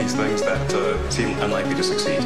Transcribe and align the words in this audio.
these 0.00 0.14
things 0.14 0.40
that 0.42 0.72
uh, 0.72 1.10
seem 1.10 1.38
unlikely 1.40 1.74
to 1.74 1.82
succeed. 1.82 2.20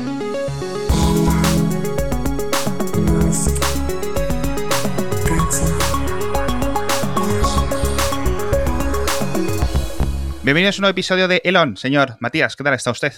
Bienvenidos 10.45 10.77
a 10.77 10.79
un 10.79 10.83
nuevo 10.83 10.93
episodio 10.93 11.27
de 11.27 11.41
Elon, 11.45 11.77
señor 11.77 12.17
Matías. 12.21 12.55
¿Qué 12.55 12.63
tal 12.63 12.75
está 12.75 12.93
usted? 12.93 13.13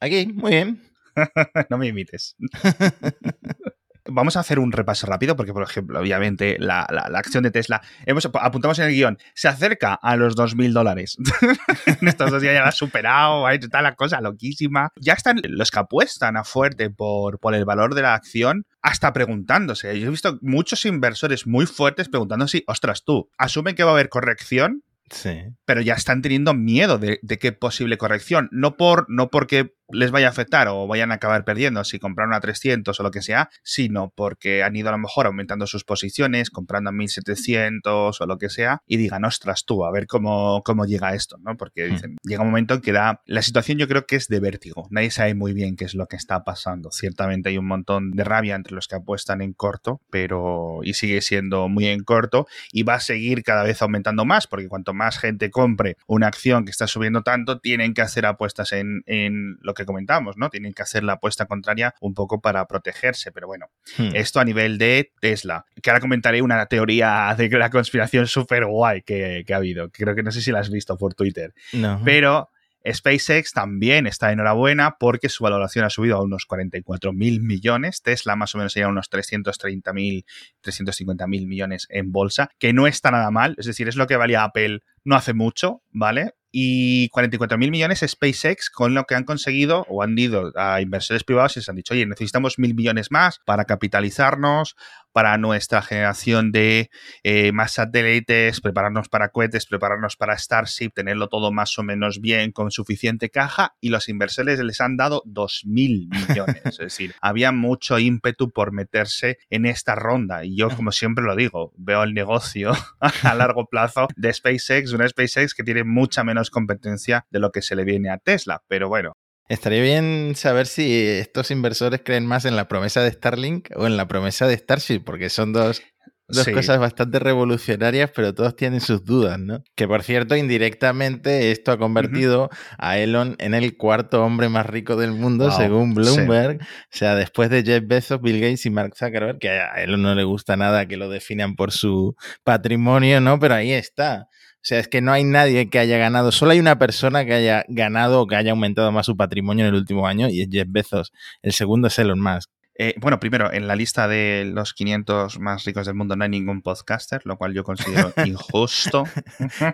Aquí, 0.00 0.26
muy 0.32 0.52
bien. 0.52 0.82
no 1.68 1.76
me 1.76 1.88
imites. 1.88 2.34
Vamos 4.08 4.36
a 4.36 4.40
hacer 4.40 4.58
un 4.58 4.72
repaso 4.72 5.06
rápido 5.06 5.36
porque, 5.36 5.52
por 5.52 5.62
ejemplo, 5.62 6.00
obviamente 6.00 6.56
la, 6.58 6.86
la- 6.90 7.08
la 7.08 7.18
acción 7.18 7.42
de 7.44 7.50
Tesla, 7.50 7.80
hemos, 8.06 8.26
apuntamos 8.40 8.78
en 8.78 8.86
el 8.86 8.92
guion, 8.92 9.18
se 9.34 9.48
acerca 9.48 9.94
a 9.94 10.16
los 10.16 10.36
2.000 10.36 10.72
dólares. 10.72 11.16
en 11.86 12.08
estos 12.08 12.30
dos 12.30 12.42
días 12.42 12.54
ya 12.54 12.62
la 12.62 12.68
ha 12.68 12.72
superado, 12.72 13.46
ahí 13.46 13.58
está 13.60 13.82
la 13.82 13.94
cosa 13.94 14.20
loquísima. 14.20 14.90
Ya 14.96 15.12
están 15.14 15.40
los 15.44 15.70
que 15.70 15.78
apuestan 15.78 16.36
a 16.36 16.44
fuerte 16.44 16.90
por, 16.90 17.38
por 17.38 17.54
el 17.54 17.64
valor 17.64 17.94
de 17.94 18.02
la 18.02 18.14
acción 18.14 18.64
hasta 18.82 19.12
preguntándose. 19.12 19.98
Yo 20.00 20.06
he 20.06 20.10
visto 20.10 20.38
muchos 20.40 20.84
inversores 20.86 21.46
muy 21.46 21.66
fuertes 21.66 22.08
preguntándose, 22.08 22.64
ostras, 22.66 23.04
tú, 23.04 23.30
asumen 23.38 23.74
que 23.74 23.84
va 23.84 23.90
a 23.90 23.94
haber 23.94 24.08
corrección, 24.08 24.82
Sí. 25.10 25.40
pero 25.64 25.80
ya 25.80 25.94
están 25.94 26.20
teniendo 26.20 26.52
miedo 26.52 26.98
de, 26.98 27.18
de 27.22 27.38
qué 27.38 27.52
posible 27.52 27.96
corrección. 27.96 28.48
No, 28.52 28.76
por, 28.76 29.06
no 29.08 29.30
porque 29.30 29.74
les 29.90 30.10
vaya 30.10 30.28
a 30.28 30.30
afectar 30.30 30.68
o 30.68 30.86
vayan 30.86 31.12
a 31.12 31.14
acabar 31.14 31.44
perdiendo 31.44 31.84
si 31.84 31.98
compraron 31.98 32.34
a 32.34 32.40
300 32.40 32.98
o 32.98 33.02
lo 33.02 33.10
que 33.10 33.22
sea, 33.22 33.50
sino 33.62 34.12
porque 34.14 34.62
han 34.62 34.76
ido 34.76 34.88
a 34.88 34.92
lo 34.92 34.98
mejor 34.98 35.26
aumentando 35.26 35.66
sus 35.66 35.84
posiciones, 35.84 36.50
comprando 36.50 36.90
a 36.90 36.92
1700 36.92 38.20
o 38.20 38.26
lo 38.26 38.38
que 38.38 38.50
sea, 38.50 38.82
y 38.86 38.96
digan, 38.96 39.24
ostras 39.24 39.64
tú, 39.64 39.84
a 39.84 39.90
ver 39.90 40.06
cómo, 40.06 40.62
cómo 40.64 40.84
llega 40.84 41.14
esto, 41.14 41.38
¿no? 41.38 41.56
Porque 41.56 41.86
dicen, 41.86 42.16
llega 42.22 42.42
un 42.42 42.48
momento 42.48 42.74
en 42.74 42.80
que 42.80 42.92
da... 42.92 43.22
La 43.26 43.42
situación 43.42 43.78
yo 43.78 43.88
creo 43.88 44.06
que 44.06 44.16
es 44.16 44.28
de 44.28 44.40
vértigo. 44.40 44.88
Nadie 44.90 45.10
sabe 45.10 45.34
muy 45.34 45.52
bien 45.52 45.76
qué 45.76 45.84
es 45.84 45.94
lo 45.94 46.06
que 46.06 46.16
está 46.16 46.44
pasando. 46.44 46.90
Ciertamente 46.90 47.48
hay 47.48 47.58
un 47.58 47.66
montón 47.66 48.12
de 48.12 48.24
rabia 48.24 48.54
entre 48.54 48.74
los 48.74 48.88
que 48.88 48.96
apuestan 48.96 49.40
en 49.40 49.52
corto, 49.52 50.00
pero... 50.10 50.80
y 50.82 50.94
sigue 50.94 51.20
siendo 51.20 51.68
muy 51.68 51.86
en 51.86 52.04
corto, 52.04 52.46
y 52.72 52.82
va 52.82 52.94
a 52.94 53.00
seguir 53.00 53.42
cada 53.42 53.62
vez 53.62 53.82
aumentando 53.82 54.24
más, 54.24 54.46
porque 54.46 54.68
cuanto 54.68 54.94
más 54.94 55.18
gente 55.18 55.50
compre 55.50 55.96
una 56.06 56.26
acción 56.26 56.64
que 56.64 56.70
está 56.70 56.86
subiendo 56.86 57.22
tanto, 57.22 57.60
tienen 57.60 57.94
que 57.94 58.02
hacer 58.02 58.26
apuestas 58.26 58.72
en, 58.72 59.02
en 59.06 59.58
lo 59.62 59.74
que 59.74 59.77
comentamos, 59.84 60.36
¿no? 60.36 60.50
Tienen 60.50 60.72
que 60.72 60.82
hacer 60.82 61.04
la 61.04 61.14
apuesta 61.14 61.46
contraria 61.46 61.94
un 62.00 62.14
poco 62.14 62.40
para 62.40 62.66
protegerse, 62.66 63.32
pero 63.32 63.46
bueno, 63.46 63.66
Hmm. 63.96 64.14
esto 64.14 64.40
a 64.40 64.44
nivel 64.44 64.78
de 64.78 65.12
Tesla. 65.20 65.64
Que 65.82 65.90
ahora 65.90 66.00
comentaré 66.00 66.42
una 66.42 66.66
teoría 66.66 67.34
de 67.36 67.48
la 67.50 67.70
conspiración 67.70 68.26
súper 68.26 68.66
guay 68.66 69.02
que, 69.02 69.44
que 69.46 69.54
ha 69.54 69.56
habido. 69.58 69.90
Creo 69.90 70.14
que 70.14 70.22
no 70.22 70.30
sé 70.30 70.42
si 70.42 70.52
la 70.52 70.60
has 70.60 70.70
visto 70.70 70.96
por 70.96 71.14
Twitter. 71.14 71.54
No. 71.72 72.00
Pero 72.04 72.50
SpaceX 72.90 73.52
también 73.52 74.06
está 74.06 74.32
enhorabuena 74.32 74.96
porque 74.98 75.28
su 75.28 75.42
valoración 75.44 75.84
ha 75.84 75.90
subido 75.90 76.16
a 76.16 76.22
unos 76.22 76.46
44 76.46 77.12
mil 77.12 77.40
millones. 77.42 78.02
Tesla 78.02 78.36
más 78.36 78.54
o 78.54 78.58
menos 78.58 78.72
sería 78.72 78.88
unos 78.88 79.08
330 79.10 79.92
mil, 79.92 80.24
350 80.60 81.26
mil 81.26 81.46
millones 81.46 81.86
en 81.90 82.12
bolsa, 82.12 82.50
que 82.58 82.72
no 82.72 82.86
está 82.86 83.10
nada 83.10 83.30
mal. 83.30 83.54
Es 83.58 83.66
decir, 83.66 83.88
es 83.88 83.96
lo 83.96 84.06
que 84.06 84.16
valía 84.16 84.44
Apple 84.44 84.80
no 85.04 85.16
hace 85.16 85.34
mucho, 85.34 85.82
¿vale? 85.90 86.34
Y 86.60 87.08
44 87.10 87.56
mil 87.56 87.70
millones 87.70 88.04
SpaceX 88.04 88.68
con 88.68 88.92
lo 88.92 89.04
que 89.04 89.14
han 89.14 89.22
conseguido 89.22 89.86
o 89.88 90.02
han 90.02 90.18
ido 90.18 90.52
a 90.56 90.80
inversores 90.80 91.22
privados 91.22 91.56
y 91.56 91.62
se 91.62 91.70
han 91.70 91.76
dicho, 91.76 91.94
oye, 91.94 92.04
necesitamos 92.04 92.58
mil 92.58 92.74
millones 92.74 93.12
más 93.12 93.38
para 93.44 93.64
capitalizarnos, 93.64 94.74
para 95.18 95.36
nuestra 95.36 95.82
generación 95.82 96.52
de 96.52 96.90
eh, 97.24 97.50
más 97.50 97.72
satélites, 97.72 98.60
prepararnos 98.60 99.08
para 99.08 99.30
cohetes, 99.30 99.66
prepararnos 99.66 100.16
para 100.16 100.38
Starship, 100.38 100.90
tenerlo 100.94 101.26
todo 101.26 101.50
más 101.50 101.76
o 101.76 101.82
menos 101.82 102.20
bien, 102.20 102.52
con 102.52 102.70
suficiente 102.70 103.28
caja, 103.28 103.74
y 103.80 103.88
los 103.88 104.08
inversores 104.08 104.60
les 104.60 104.80
han 104.80 104.96
dado 104.96 105.24
2.000 105.26 106.28
millones. 106.28 106.62
es 106.66 106.78
decir, 106.78 107.16
había 107.20 107.50
mucho 107.50 107.98
ímpetu 107.98 108.52
por 108.52 108.70
meterse 108.70 109.38
en 109.50 109.66
esta 109.66 109.96
ronda. 109.96 110.44
Y 110.44 110.56
yo, 110.56 110.70
como 110.70 110.92
siempre 110.92 111.24
lo 111.24 111.34
digo, 111.34 111.72
veo 111.76 112.04
el 112.04 112.14
negocio 112.14 112.70
a 113.00 113.34
largo 113.34 113.66
plazo 113.66 114.06
de 114.14 114.32
SpaceX, 114.32 114.92
una 114.92 115.08
SpaceX 115.08 115.52
que 115.52 115.64
tiene 115.64 115.82
mucha 115.82 116.22
menos 116.22 116.48
competencia 116.48 117.26
de 117.30 117.40
lo 117.40 117.50
que 117.50 117.60
se 117.60 117.74
le 117.74 117.82
viene 117.82 118.10
a 118.10 118.18
Tesla. 118.18 118.62
Pero 118.68 118.88
bueno, 118.88 119.16
Estaría 119.48 119.82
bien 119.82 120.34
saber 120.36 120.66
si 120.66 121.06
estos 121.06 121.50
inversores 121.50 122.02
creen 122.04 122.26
más 122.26 122.44
en 122.44 122.56
la 122.56 122.68
promesa 122.68 123.02
de 123.02 123.10
Starlink 123.12 123.70
o 123.76 123.86
en 123.86 123.96
la 123.96 124.06
promesa 124.08 124.46
de 124.46 124.56
Starship, 124.56 125.00
porque 125.04 125.30
son 125.30 125.54
dos, 125.54 125.80
dos 126.28 126.44
Sí. 126.44 126.52
cosas 126.52 126.78
bastante 126.78 127.18
revolucionarias, 127.18 128.10
pero 128.14 128.34
todos 128.34 128.54
tienen 128.56 128.82
sus 128.82 129.02
dudas, 129.06 129.38
¿no? 129.38 129.62
Que 129.74 129.88
por 129.88 130.02
cierto, 130.02 130.36
indirectamente 130.36 131.50
esto 131.50 131.72
ha 131.72 131.78
convertido 131.78 132.50
a 132.76 132.98
Elon 132.98 133.36
en 133.38 133.54
el 133.54 133.78
cuarto 133.78 134.22
hombre 134.22 134.50
más 134.50 134.66
rico 134.66 134.96
del 134.96 135.12
mundo, 135.12 135.48
Wow, 135.48 135.56
según 135.56 135.88
sí. 135.90 135.94
Bloomberg. 135.94 136.60
O 136.60 136.66
sea, 136.90 137.14
después 137.14 137.48
de 137.48 137.62
Jeff 137.62 137.82
Bezos, 137.86 138.20
Bill 138.20 138.40
Gates 138.42 138.66
y 138.66 138.70
Mark 138.70 138.94
Zuckerberg, 138.98 139.38
que 139.38 139.48
a 139.48 139.82
Elon 139.82 140.02
no 140.02 140.14
le 140.14 140.24
gusta 140.24 140.58
nada 140.58 140.84
que 140.86 140.98
lo 140.98 141.08
definan 141.08 141.56
por 141.56 141.72
su 141.72 142.14
patrimonio, 142.44 143.22
¿no? 143.22 143.38
Pero 143.38 143.54
ahí 143.54 143.72
está. 143.72 144.28
O 144.58 144.68
sea, 144.68 144.80
es 144.80 144.88
que 144.88 145.00
no 145.00 145.12
hay 145.12 145.24
nadie 145.24 145.70
que 145.70 145.78
haya 145.78 145.98
ganado, 145.98 146.32
solo 146.32 146.50
hay 146.50 146.58
una 146.58 146.78
persona 146.78 147.24
que 147.24 147.32
haya 147.32 147.64
ganado 147.68 148.22
o 148.22 148.26
que 148.26 148.36
haya 148.36 148.50
aumentado 148.50 148.92
más 148.92 149.06
su 149.06 149.16
patrimonio 149.16 149.64
en 149.64 149.74
el 149.74 149.80
último 149.80 150.06
año 150.06 150.28
y 150.28 150.42
es 150.42 150.48
Jeff 150.50 150.66
Bezos. 150.68 151.12
El 151.42 151.52
segundo 151.52 151.88
es 151.88 151.98
Elon 151.98 152.20
Musk. 152.20 152.50
Eh, 152.80 152.94
bueno, 152.98 153.18
primero, 153.18 153.52
en 153.52 153.66
la 153.66 153.74
lista 153.74 154.06
de 154.06 154.48
los 154.54 154.72
500 154.72 155.40
más 155.40 155.64
ricos 155.64 155.86
del 155.86 155.96
mundo 155.96 156.14
no 156.14 156.22
hay 156.22 156.30
ningún 156.30 156.62
podcaster, 156.62 157.20
lo 157.24 157.36
cual 157.36 157.52
yo 157.52 157.64
considero 157.64 158.12
injusto. 158.24 159.02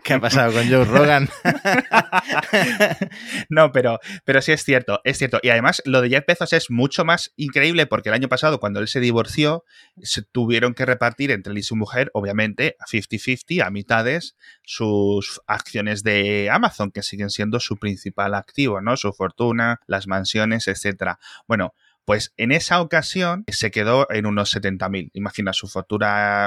¿Qué 0.03 0.15
ha 0.15 0.21
pasado 0.21 0.55
con 0.55 0.71
Joe 0.71 0.87
Rogan? 0.87 1.29
no, 3.51 3.73
pero, 3.73 3.99
pero 4.25 4.41
sí 4.41 4.53
es 4.53 4.65
cierto, 4.65 5.03
es 5.05 5.19
cierto. 5.19 5.39
Y 5.43 5.51
además, 5.51 5.83
lo 5.85 6.01
de 6.01 6.09
Jeff 6.09 6.25
Bezos 6.27 6.55
es 6.55 6.71
mucho 6.71 7.05
más 7.05 7.35
increíble 7.37 7.87
porque 7.87 8.09
el 8.09 8.15
año 8.15 8.29
pasado, 8.29 8.59
cuando 8.59 8.81
él 8.81 8.89
se 8.89 9.01
divorció, 9.01 9.65
se 10.03 10.23
tuvieron 10.23 10.73
que 10.73 10.87
repartir 10.87 11.31
entre 11.31 11.53
él 11.53 11.59
y 11.59 11.63
su 11.63 11.77
mujer, 11.77 12.11
obviamente, 12.15 12.77
a 12.81 12.87
50-50, 12.87 13.67
a 13.67 13.71
mitades, 13.71 14.35
sus 14.63 15.43
acciones 15.47 16.05
de 16.05 16.49
Amazon, 16.51 16.91
que 16.91 17.03
siguen 17.03 17.29
siendo 17.29 17.61
su 17.61 17.77
principal 17.77 18.33
activo, 18.33 18.81
¿no? 18.81 18.97
Su 18.97 19.13
fortuna, 19.13 19.81
las 19.87 20.07
mansiones, 20.07 20.69
etcétera. 20.69 21.19
Bueno, 21.47 21.75
pues 22.05 22.33
en 22.37 22.53
esa 22.53 22.81
ocasión 22.81 23.45
se 23.49 23.71
quedó 23.71 24.07
en 24.11 24.27
unos 24.27 24.55
70.000. 24.55 25.11
Imagina 25.15 25.53
su 25.53 25.67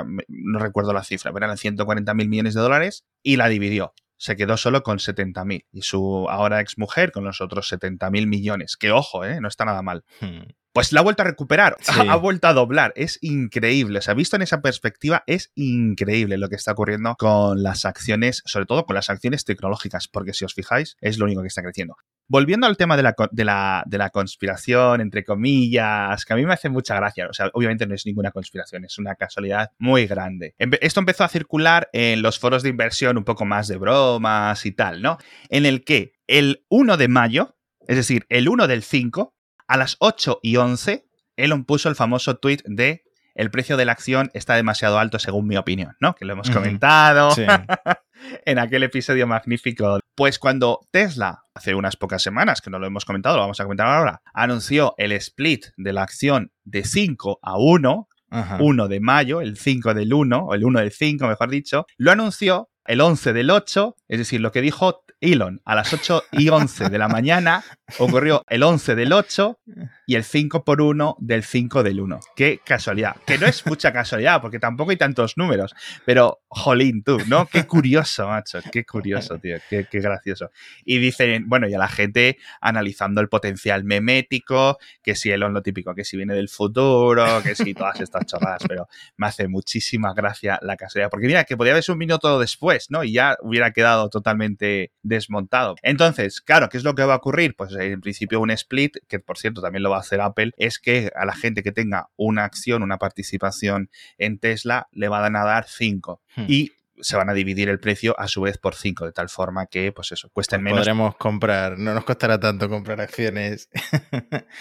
me- 0.06 0.24
no 0.28 0.60
recuerdo 0.60 0.94
la 0.94 1.04
cifra, 1.04 1.32
pero 1.34 1.46
eran 1.46 1.58
140.000 1.58 2.28
millones 2.28 2.54
de 2.54 2.62
dólares 2.62 3.06
y 3.24 3.38
la 3.38 3.48
dividió. 3.50 3.94
Se 4.20 4.36
quedó 4.36 4.58
solo 4.58 4.82
con 4.84 4.98
70.000 5.00 5.66
y 5.72 5.82
su 5.84 6.28
ahora 6.30 6.60
exmujer 6.62 7.12
con 7.12 7.24
los 7.24 7.40
otros 7.42 7.72
70.000 7.72 8.28
millones. 8.28 8.76
Que 8.78 8.92
ojo, 8.92 9.24
¿eh? 9.26 9.40
no 9.42 9.48
está 9.48 9.66
nada 9.66 9.82
mal. 9.82 10.04
Hmm. 10.22 10.42
Pues 10.78 10.94
la 10.94 11.00
ha 11.00 11.04
vuelto 11.04 11.24
a 11.24 11.26
recuperar, 11.26 11.76
Sí. 11.82 11.92
ha, 12.08 12.14
ha 12.14 12.16
vuelto 12.18 12.48
a 12.48 12.54
doblar. 12.54 12.94
Es 12.96 13.18
increíble. 13.22 13.98
O 13.98 14.02
sea, 14.04 14.14
visto 14.14 14.36
en 14.36 14.44
esa 14.44 14.62
perspectiva, 14.62 15.24
es 15.26 15.52
increíble 15.56 16.38
lo 16.38 16.50
que 16.50 16.56
está 16.56 16.74
ocurriendo 16.74 17.16
con 17.18 17.64
las 17.64 17.84
acciones, 17.84 18.44
sobre 18.46 18.68
todo 18.68 18.86
con 18.86 18.94
las 18.94 19.10
acciones 19.10 19.44
tecnológicas, 19.44 20.08
porque 20.08 20.34
si 20.34 20.46
os 20.46 20.54
fijáis, 20.54 20.96
es 21.02 21.18
lo 21.18 21.26
único 21.26 21.42
que 21.42 21.48
está 21.48 21.64
creciendo. 21.64 21.96
Volviendo 22.28 22.68
al 22.68 22.78
tema 22.78 22.96
de 22.96 23.02
la, 23.02 23.16
de 23.32 23.44
la, 23.44 23.84
de 23.88 23.98
la 23.98 24.12
conspiración, 24.12 25.02
entre 25.02 25.24
comillas, 25.24 26.26
que 26.26 26.34
a 26.34 26.36
mí 26.36 26.46
me 26.46 26.54
hace 26.54 26.70
mucha 26.70 26.96
gracia. 26.96 27.28
O 27.28 27.34
sea, 27.34 27.50
obviamente 27.54 27.88
no 27.88 27.96
es 27.96 28.06
ninguna 28.06 28.30
conspiración, 28.30 28.86
es 28.86 29.00
una 29.00 29.16
casualidad 29.16 29.72
muy 29.80 30.06
grande. 30.06 30.54
Esto 30.60 31.00
empezó 31.00 31.24
a 31.24 31.30
circular 31.30 31.90
en 31.92 32.22
los 32.22 32.38
foros 32.38 32.62
de 32.62 32.70
inversión 32.70 33.18
un 33.18 33.24
poco 33.24 33.46
más 33.46 33.68
de 33.68 33.78
bromas 33.78 34.64
y 34.66 34.74
tal, 34.74 35.02
¿no? 35.02 35.18
En 35.50 35.66
el 35.66 35.84
que 35.84 36.14
el 36.28 36.66
1 36.70 36.98
de 36.98 37.08
mayo, 37.08 37.58
es 37.88 37.96
decir, 37.96 38.28
el 38.30 38.48
1 38.50 38.68
del 38.68 38.84
5, 38.84 39.34
a 39.68 39.78
las 39.78 39.98
8 40.00 40.40
y 40.42 40.56
11, 40.58 41.06
Elon 41.36 41.66
puso 41.66 41.90
el 41.90 41.96
famoso 41.96 42.38
tweet 42.38 42.60
de 42.66 43.04
el 43.36 43.52
precio 43.52 43.78
de 43.78 43.86
la 43.86 43.92
acción 43.92 44.32
está 44.34 44.56
demasiado 44.56 44.98
alto 44.98 45.20
según 45.20 45.46
mi 45.46 45.58
opinión, 45.58 45.96
¿no? 46.00 46.16
Que 46.16 46.26
lo 46.26 46.34
hemos 46.34 46.50
comentado 46.50 47.30
Sí. 47.32 47.46
en 48.46 48.58
aquel 48.58 48.82
episodio 48.82 49.28
magnífico. 49.28 50.00
Pues 50.16 50.40
cuando 50.40 50.80
Tesla, 50.90 51.44
hace 51.54 51.76
unas 51.76 51.96
pocas 51.96 52.24
semanas, 52.24 52.62
que 52.62 52.72
no 52.72 52.80
lo 52.80 52.88
hemos 52.88 53.06
comentado, 53.06 53.36
lo 53.36 53.42
vamos 53.44 53.60
a 53.60 53.64
comentar 53.64 53.86
ahora, 53.88 54.22
anunció 54.34 54.96
el 54.98 55.12
split 55.12 55.68
de 55.78 55.94
la 55.94 56.02
acción 56.02 56.52
de 56.64 56.84
5 56.84 57.40
a 57.44 57.58
1, 57.60 58.10
Ajá. 58.32 58.58
1 58.60 58.88
de 58.88 59.00
mayo, 59.00 59.42
el 59.42 59.56
5 59.58 59.94
del 59.94 60.14
1, 60.14 60.38
o 60.40 60.54
el 60.56 60.66
1 60.66 60.80
del 60.80 60.92
5, 60.92 61.28
mejor 61.28 61.50
dicho, 61.52 61.86
lo 61.98 62.12
anunció 62.12 62.70
el 62.86 63.02
11 63.02 63.34
del 63.34 63.52
8, 63.52 63.96
es 64.08 64.18
decir, 64.18 64.42
lo 64.42 64.52
que 64.52 64.62
dijo 64.62 65.04
Elon 65.20 65.62
a 65.66 65.76
las 65.76 65.92
8 65.94 66.24
y 66.34 66.50
11 66.50 66.90
de 66.90 66.98
la 66.98 67.08
mañana, 67.08 67.64
ocurrió 67.98 68.44
el 68.50 68.64
11 68.64 68.96
del 68.96 69.14
8 69.14 69.60
y 70.06 70.16
el 70.16 70.24
5 70.24 70.64
por 70.64 70.82
1 70.82 71.18
del 71.20 71.44
5 71.44 71.84
del 71.84 72.00
1. 72.02 72.20
Qué 72.36 72.60
casualidad. 72.64 73.16
Que 73.26 73.38
no 73.38 73.48
es 73.48 73.66
mucha 73.66 73.92
casualidad, 73.92 74.42
porque 74.42 74.60
tampoco 74.60 74.92
hay 74.92 74.98
tantos 74.98 75.38
números, 75.38 75.74
pero 76.06 76.42
jolín 76.48 77.04
tú, 77.04 77.18
¿no? 77.28 77.48
Qué 77.48 77.66
curioso, 77.66 78.28
macho. 78.28 78.60
Qué 78.72 78.86
curioso, 78.86 79.40
tío. 79.40 79.58
Qué, 79.70 79.88
qué 79.90 80.00
gracioso. 80.00 80.52
Y 80.86 81.00
dicen, 81.00 81.48
bueno, 81.48 81.68
y 81.68 81.74
a 81.74 81.80
la 81.80 81.88
gente 81.88 82.38
analizando 82.62 83.22
el 83.22 83.30
potencial 83.30 83.84
memético, 83.84 84.78
que 85.02 85.16
si 85.16 85.32
Elon 85.32 85.54
lo 85.54 85.62
típico, 85.62 85.96
que 85.96 86.04
si 86.04 86.18
viene 86.18 86.36
del 86.36 86.50
futuro, 86.50 87.42
que 87.44 87.56
si 87.56 87.74
todas 87.74 88.00
estas 88.00 88.26
chorradas, 88.26 88.64
pero 88.68 88.88
me 89.18 89.28
hace 89.28 89.48
muchísima 89.48 90.14
gracia 90.14 90.60
la 90.62 90.78
casualidad. 90.78 91.10
Porque 91.10 91.28
mira, 91.28 91.44
que 91.44 91.58
podría 91.58 91.74
haberse 91.74 91.92
un 91.92 91.98
minuto 91.98 92.40
después, 92.40 92.88
¿no? 92.90 93.04
Y 93.04 93.14
ya 93.14 93.36
hubiera 93.42 93.72
quedado 93.72 94.10
totalmente 94.10 94.92
desmontado. 95.08 95.76
Entonces, 95.82 96.42
claro, 96.42 96.70
¿qué 96.70 96.78
es 96.78 96.84
lo 96.84 96.96
que 96.96 97.04
va 97.04 97.14
a 97.14 97.18
ocurrir? 97.18 97.56
Pues 97.56 97.74
en 97.74 98.02
principio 98.02 98.40
un 98.40 98.52
split, 98.52 98.98
que 99.08 99.20
por 99.20 99.38
cierto 99.38 99.62
también 99.62 99.84
lo 99.84 99.90
va 99.90 99.98
a 99.98 100.02
hacer 100.02 100.22
Apple, 100.22 100.52
es 100.58 100.80
que 100.80 101.12
a 101.16 101.26
la 101.26 101.34
gente 101.34 101.64
que 101.64 101.72
tenga 101.72 102.10
una 102.16 102.44
acción, 102.44 102.84
una 102.84 102.98
participación 102.98 103.90
en 104.18 104.40
Tesla, 104.40 104.88
le 104.92 105.10
van 105.10 105.36
a 105.36 105.44
dar 105.44 105.66
5. 105.68 106.22
Hmm. 106.36 106.46
Y 106.48 106.72
se 107.00 107.16
van 107.16 107.30
a 107.30 107.34
dividir 107.34 107.70
el 107.70 107.80
precio 107.80 108.20
a 108.20 108.28
su 108.28 108.42
vez 108.42 108.58
por 108.58 108.76
5, 108.76 109.06
de 109.06 109.12
tal 109.12 109.30
forma 109.30 109.68
que, 109.68 109.92
pues 109.92 110.12
eso, 110.12 110.30
cuesten 110.32 110.64
menos. 110.64 110.80
Podremos 110.80 111.16
comprar, 111.16 111.78
no 111.78 111.94
nos 111.94 112.04
costará 112.04 112.40
tanto 112.40 112.70
comprar 112.70 113.02
acciones. 113.02 113.70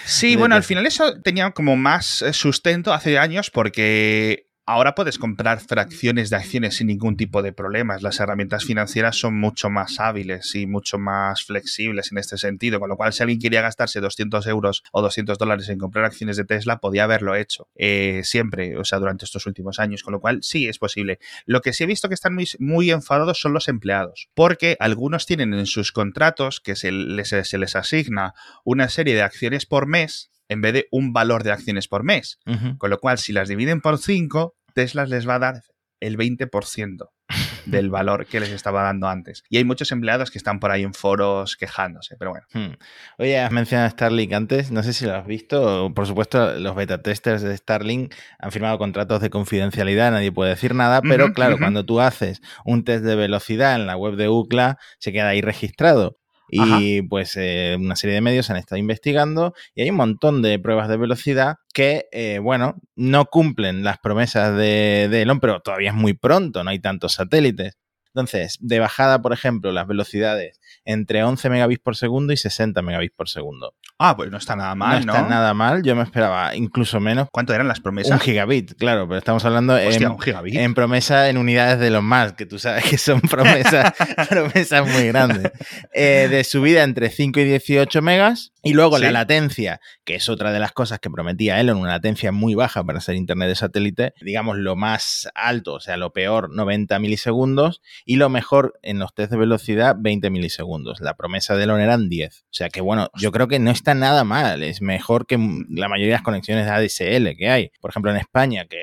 Sí, 0.04 0.36
bueno, 0.36 0.54
al 0.54 0.62
final 0.62 0.86
eso 0.86 1.20
tenía 1.22 1.50
como 1.52 1.76
más 1.76 2.22
eh, 2.22 2.32
sustento 2.32 2.92
hace 2.92 3.18
años 3.18 3.50
porque 3.50 4.45
ahora 4.66 4.94
puedes 4.96 5.18
comprar 5.18 5.60
fracciones 5.60 6.28
de 6.28 6.36
acciones 6.36 6.76
sin 6.76 6.88
ningún 6.88 7.16
tipo 7.16 7.42
de 7.42 7.52
problemas. 7.52 8.02
Las 8.02 8.18
herramientas 8.18 8.64
financieras 8.64 9.16
son 9.16 9.38
mucho 9.38 9.70
más 9.70 10.00
hábiles 10.00 10.54
y 10.56 10.66
mucho 10.66 10.98
más 10.98 11.44
flexibles 11.44 12.10
en 12.10 12.18
este 12.18 12.36
sentido, 12.36 12.80
con 12.80 12.88
lo 12.88 12.96
cual 12.96 13.12
si 13.12 13.22
alguien 13.22 13.38
quería 13.38 13.62
gastarse 13.62 14.00
200 14.00 14.46
euros 14.48 14.82
o 14.92 15.00
200 15.02 15.38
dólares 15.38 15.68
en 15.68 15.78
comprar 15.78 16.04
acciones 16.04 16.36
de 16.36 16.44
Tesla, 16.44 16.78
podía 16.78 17.04
haberlo 17.04 17.36
hecho 17.36 17.68
eh, 17.76 18.22
siempre, 18.24 18.76
o 18.76 18.84
sea, 18.84 18.98
durante 18.98 19.24
estos 19.24 19.46
últimos 19.46 19.78
años, 19.78 20.02
con 20.02 20.12
lo 20.12 20.20
cual 20.20 20.40
sí 20.42 20.66
es 20.66 20.78
posible. 20.78 21.20
Lo 21.44 21.60
que 21.60 21.72
sí 21.72 21.84
he 21.84 21.86
visto 21.86 22.08
que 22.08 22.14
están 22.14 22.36
muy, 22.58 22.90
enfadados 22.90 23.40
son 23.40 23.52
los 23.52 23.68
empleados, 23.68 24.28
porque 24.34 24.76
algunos 24.80 25.26
tienen 25.26 25.54
en 25.54 25.66
sus 25.66 25.92
contratos 25.92 26.60
que 26.60 26.76
se 26.76 26.90
les 26.92 27.76
asigna 27.76 28.34
una 28.64 28.88
serie 28.88 29.14
de 29.14 29.22
acciones 29.22 29.66
por 29.66 29.86
mes 29.86 30.30
en 30.48 30.60
vez 30.60 30.72
de 30.72 30.88
un 30.90 31.12
valor 31.12 31.42
de 31.42 31.52
acciones 31.52 31.88
por 31.88 32.04
mes. 32.04 32.38
Con 32.78 32.90
lo 32.90 32.98
cual, 32.98 33.18
si 33.18 33.32
las 33.32 33.48
dividen 33.48 33.80
por 33.80 33.98
5, 33.98 34.54
Tesla 34.74 35.06
les 35.06 35.28
va 35.28 35.36
a 35.36 35.38
dar 35.38 35.62
el 36.00 36.16
20% 36.18 37.08
del 37.66 37.90
valor 37.90 38.26
que 38.26 38.40
les 38.40 38.50
estaba 38.50 38.82
dando 38.82 39.08
antes. 39.08 39.42
Y 39.48 39.56
hay 39.56 39.64
muchos 39.64 39.90
empleados 39.90 40.30
que 40.30 40.38
están 40.38 40.60
por 40.60 40.70
ahí 40.70 40.82
en 40.82 40.94
foros 40.94 41.56
quejándose, 41.56 42.16
pero 42.18 42.30
bueno. 42.30 42.46
Hmm. 42.52 42.74
Oye, 43.18 43.38
has 43.40 43.50
mencionado 43.50 43.90
Starlink 43.90 44.32
antes, 44.32 44.70
no 44.70 44.82
sé 44.82 44.92
si 44.92 45.06
lo 45.06 45.14
has 45.14 45.26
visto. 45.26 45.92
Por 45.94 46.06
supuesto, 46.06 46.54
los 46.58 46.74
beta 46.74 47.02
testers 47.02 47.42
de 47.42 47.56
Starlink 47.56 48.14
han 48.38 48.52
firmado 48.52 48.78
contratos 48.78 49.20
de 49.20 49.30
confidencialidad, 49.30 50.12
nadie 50.12 50.32
puede 50.32 50.50
decir 50.50 50.74
nada, 50.74 51.02
pero 51.02 51.32
claro, 51.32 51.58
cuando 51.58 51.84
tú 51.84 52.00
haces 52.00 52.40
un 52.64 52.84
test 52.84 53.04
de 53.04 53.16
velocidad 53.16 53.74
en 53.74 53.86
la 53.86 53.96
web 53.96 54.16
de 54.16 54.28
UCLA, 54.28 54.78
se 54.98 55.12
queda 55.12 55.28
ahí 55.28 55.40
registrado. 55.40 56.18
Y 56.48 57.02
pues 57.02 57.36
eh, 57.36 57.76
una 57.78 57.96
serie 57.96 58.14
de 58.14 58.20
medios 58.20 58.50
han 58.50 58.56
estado 58.56 58.78
investigando 58.78 59.54
y 59.74 59.82
hay 59.82 59.90
un 59.90 59.96
montón 59.96 60.42
de 60.42 60.58
pruebas 60.58 60.88
de 60.88 60.96
velocidad 60.96 61.56
que, 61.72 62.06
eh, 62.12 62.38
bueno, 62.38 62.76
no 62.94 63.26
cumplen 63.26 63.82
las 63.84 63.98
promesas 63.98 64.56
de, 64.56 65.08
de 65.10 65.22
Elon, 65.22 65.40
pero 65.40 65.60
todavía 65.60 65.90
es 65.90 65.96
muy 65.96 66.14
pronto, 66.14 66.62
no 66.62 66.70
hay 66.70 66.78
tantos 66.78 67.14
satélites. 67.14 67.76
Entonces, 68.16 68.56
de 68.60 68.80
bajada, 68.80 69.20
por 69.20 69.34
ejemplo, 69.34 69.72
las 69.72 69.86
velocidades 69.86 70.58
entre 70.86 71.22
11 71.22 71.50
megabits 71.50 71.82
por 71.82 71.96
segundo 71.96 72.32
y 72.32 72.38
60 72.38 72.80
megabits 72.80 73.14
por 73.14 73.28
segundo. 73.28 73.74
Ah, 73.98 74.16
pues 74.16 74.30
no 74.30 74.38
está 74.38 74.56
nada 74.56 74.74
mal, 74.74 75.04
no 75.04 75.12
¿no? 75.12 75.18
está 75.18 75.28
nada 75.28 75.52
mal, 75.52 75.82
yo 75.82 75.94
me 75.94 76.02
esperaba 76.02 76.56
incluso 76.56 76.98
menos. 76.98 77.28
¿Cuánto 77.30 77.52
eran 77.52 77.68
las 77.68 77.80
promesas? 77.80 78.12
Un 78.12 78.20
gigabit, 78.20 78.74
claro, 78.78 79.06
pero 79.06 79.18
estamos 79.18 79.44
hablando 79.44 79.74
Hostia, 79.74 80.06
en, 80.06 80.12
un 80.12 80.18
gigabit. 80.18 80.54
en 80.54 80.72
promesa 80.72 81.28
en 81.28 81.36
unidades 81.36 81.78
de 81.78 81.90
los 81.90 82.02
más, 82.02 82.32
que 82.32 82.46
tú 82.46 82.58
sabes 82.58 82.84
que 82.84 82.96
son 82.96 83.20
promesas, 83.20 83.92
promesas 84.30 84.88
muy 84.88 85.08
grandes. 85.08 85.52
Eh, 85.92 86.28
de 86.30 86.42
subida 86.44 86.84
entre 86.84 87.10
5 87.10 87.40
y 87.40 87.44
18 87.44 88.00
megas. 88.00 88.52
Y 88.62 88.74
luego 88.74 88.98
la 88.98 89.12
latencia, 89.12 89.80
que 90.04 90.16
es 90.16 90.28
otra 90.28 90.50
de 90.50 90.58
las 90.58 90.72
cosas 90.72 90.98
que 90.98 91.08
prometía 91.08 91.60
Elon, 91.60 91.78
una 91.78 91.92
latencia 91.92 92.32
muy 92.32 92.56
baja 92.56 92.82
para 92.82 93.00
ser 93.00 93.14
internet 93.14 93.48
de 93.48 93.54
satélite, 93.54 94.12
digamos 94.20 94.56
lo 94.56 94.74
más 94.74 95.28
alto, 95.36 95.74
o 95.74 95.80
sea, 95.80 95.96
lo 95.96 96.12
peor, 96.12 96.52
90 96.52 96.98
milisegundos, 96.98 97.80
y 98.08 98.16
lo 98.16 98.28
mejor 98.30 98.78
en 98.82 98.98
los 99.00 99.12
test 99.14 99.32
de 99.32 99.36
velocidad, 99.36 99.96
20 99.98 100.30
milisegundos. 100.30 101.00
La 101.00 101.14
promesa 101.16 101.56
de 101.56 101.64
Elon 101.64 101.80
eran 101.80 102.08
10. 102.08 102.42
O 102.44 102.46
sea 102.50 102.68
que, 102.70 102.80
bueno, 102.80 103.10
yo 103.16 103.32
creo 103.32 103.48
que 103.48 103.58
no 103.58 103.70
está 103.70 103.94
nada 103.94 104.22
mal, 104.24 104.62
es 104.62 104.80
mejor 104.80 105.26
que 105.26 105.36
la 105.68 105.88
mayoría 105.88 106.12
de 106.14 106.18
las 106.18 106.22
conexiones 106.22 106.64
de 106.66 106.70
ADSL 106.70 107.36
que 107.36 107.50
hay. 107.50 107.70
Por 107.80 107.90
ejemplo, 107.90 108.10
en 108.12 108.16
España, 108.18 108.66
que 108.66 108.76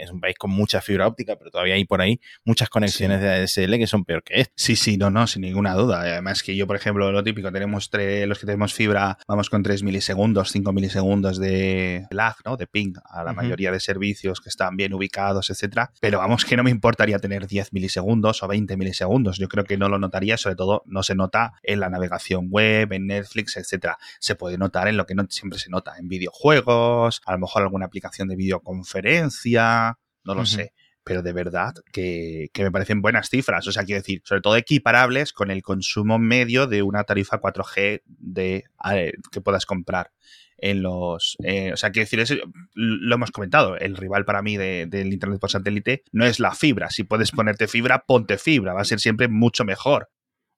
es 0.00 0.10
un 0.10 0.20
país 0.20 0.36
con 0.38 0.50
mucha 0.50 0.80
fibra 0.82 1.06
óptica, 1.06 1.36
pero 1.36 1.50
todavía 1.50 1.74
hay 1.74 1.84
por 1.86 2.00
ahí 2.02 2.20
muchas 2.44 2.68
conexiones 2.68 3.20
de 3.20 3.28
ADSL 3.30 3.78
que 3.78 3.86
son 3.86 4.04
peor 4.04 4.22
que 4.22 4.40
esta. 4.42 4.52
Sí, 4.56 4.76
sí, 4.76 4.96
no, 4.98 5.10
no, 5.10 5.26
sin 5.26 5.42
ninguna 5.42 5.72
duda. 5.74 6.00
Además 6.02 6.42
que 6.42 6.54
yo, 6.54 6.66
por 6.66 6.76
ejemplo, 6.76 7.10
lo 7.10 7.24
típico, 7.24 7.50
tenemos 7.50 7.90
tre- 7.90 8.26
los 8.26 8.38
que 8.38 8.44
tenemos 8.46 8.74
fibra, 8.74 9.16
vamos 9.26 9.48
con 9.48 9.62
3 9.62 9.82
milisegundos, 9.82 10.50
5 10.52 10.72
milisegundos 10.72 11.38
de 11.38 12.06
lag, 12.10 12.36
¿no? 12.44 12.56
De 12.58 12.66
ping 12.66 12.92
a 13.10 13.24
la 13.24 13.32
mayoría 13.32 13.72
de 13.72 13.80
servicios 13.80 14.40
que 14.40 14.50
están 14.50 14.76
bien 14.76 14.92
ubicados, 14.92 15.48
etcétera. 15.48 15.90
Pero 16.00 16.18
vamos 16.18 16.44
que 16.44 16.56
no 16.56 16.62
me 16.62 16.70
importaría 16.70 17.18
tener 17.18 17.46
10 17.46 17.72
milisegundos 17.72 18.42
o 18.42 18.48
20 18.48 18.65
milisegundos. 18.74 19.38
Yo 19.38 19.48
creo 19.48 19.64
que 19.64 19.76
no 19.76 19.88
lo 19.88 19.98
notaría, 19.98 20.38
sobre 20.38 20.56
todo 20.56 20.82
no 20.86 21.02
se 21.02 21.14
nota 21.14 21.52
en 21.62 21.80
la 21.80 21.90
navegación 21.90 22.48
web, 22.50 22.92
en 22.92 23.06
Netflix, 23.06 23.56
etcétera. 23.58 23.98
Se 24.18 24.34
puede 24.34 24.56
notar 24.56 24.88
en 24.88 24.96
lo 24.96 25.04
que 25.04 25.14
no 25.14 25.26
siempre 25.28 25.58
se 25.58 25.68
nota, 25.68 25.96
en 25.98 26.08
videojuegos, 26.08 27.20
a 27.26 27.32
lo 27.32 27.38
mejor 27.38 27.62
alguna 27.62 27.86
aplicación 27.86 28.28
de 28.28 28.36
videoconferencia, 28.36 29.98
no 30.24 30.34
lo 30.34 30.46
sé 30.46 30.72
pero 31.06 31.22
de 31.22 31.32
verdad 31.32 31.72
que, 31.92 32.48
que 32.52 32.64
me 32.64 32.72
parecen 32.72 33.00
buenas 33.00 33.30
cifras. 33.30 33.64
O 33.68 33.70
sea, 33.70 33.84
quiero 33.84 34.00
decir, 34.00 34.22
sobre 34.24 34.40
todo 34.40 34.56
equiparables 34.56 35.32
con 35.32 35.52
el 35.52 35.62
consumo 35.62 36.18
medio 36.18 36.66
de 36.66 36.82
una 36.82 37.04
tarifa 37.04 37.40
4G 37.40 38.02
de, 38.06 38.64
eh, 38.92 39.12
que 39.30 39.40
puedas 39.40 39.66
comprar 39.66 40.10
en 40.58 40.82
los... 40.82 41.36
eh, 41.42 41.72
o 41.72 41.76
sea, 41.76 41.90
quiero 41.90 42.04
decir, 42.04 42.20
eso 42.20 42.34
lo 42.74 43.14
hemos 43.14 43.30
comentado, 43.30 43.76
el 43.76 43.96
rival 43.96 44.24
para 44.24 44.42
mí 44.42 44.56
de- 44.56 44.86
del 44.86 45.12
Internet 45.12 45.40
por 45.40 45.50
satélite 45.50 46.02
no 46.12 46.24
es 46.24 46.40
la 46.40 46.54
fibra. 46.54 46.90
Si 46.90 47.04
puedes 47.04 47.30
ponerte 47.30 47.68
fibra, 47.68 48.04
ponte 48.06 48.38
fibra. 48.38 48.72
Va 48.74 48.80
a 48.82 48.84
ser 48.84 49.00
siempre 49.00 49.28
mucho 49.28 49.64
mejor 49.64 50.08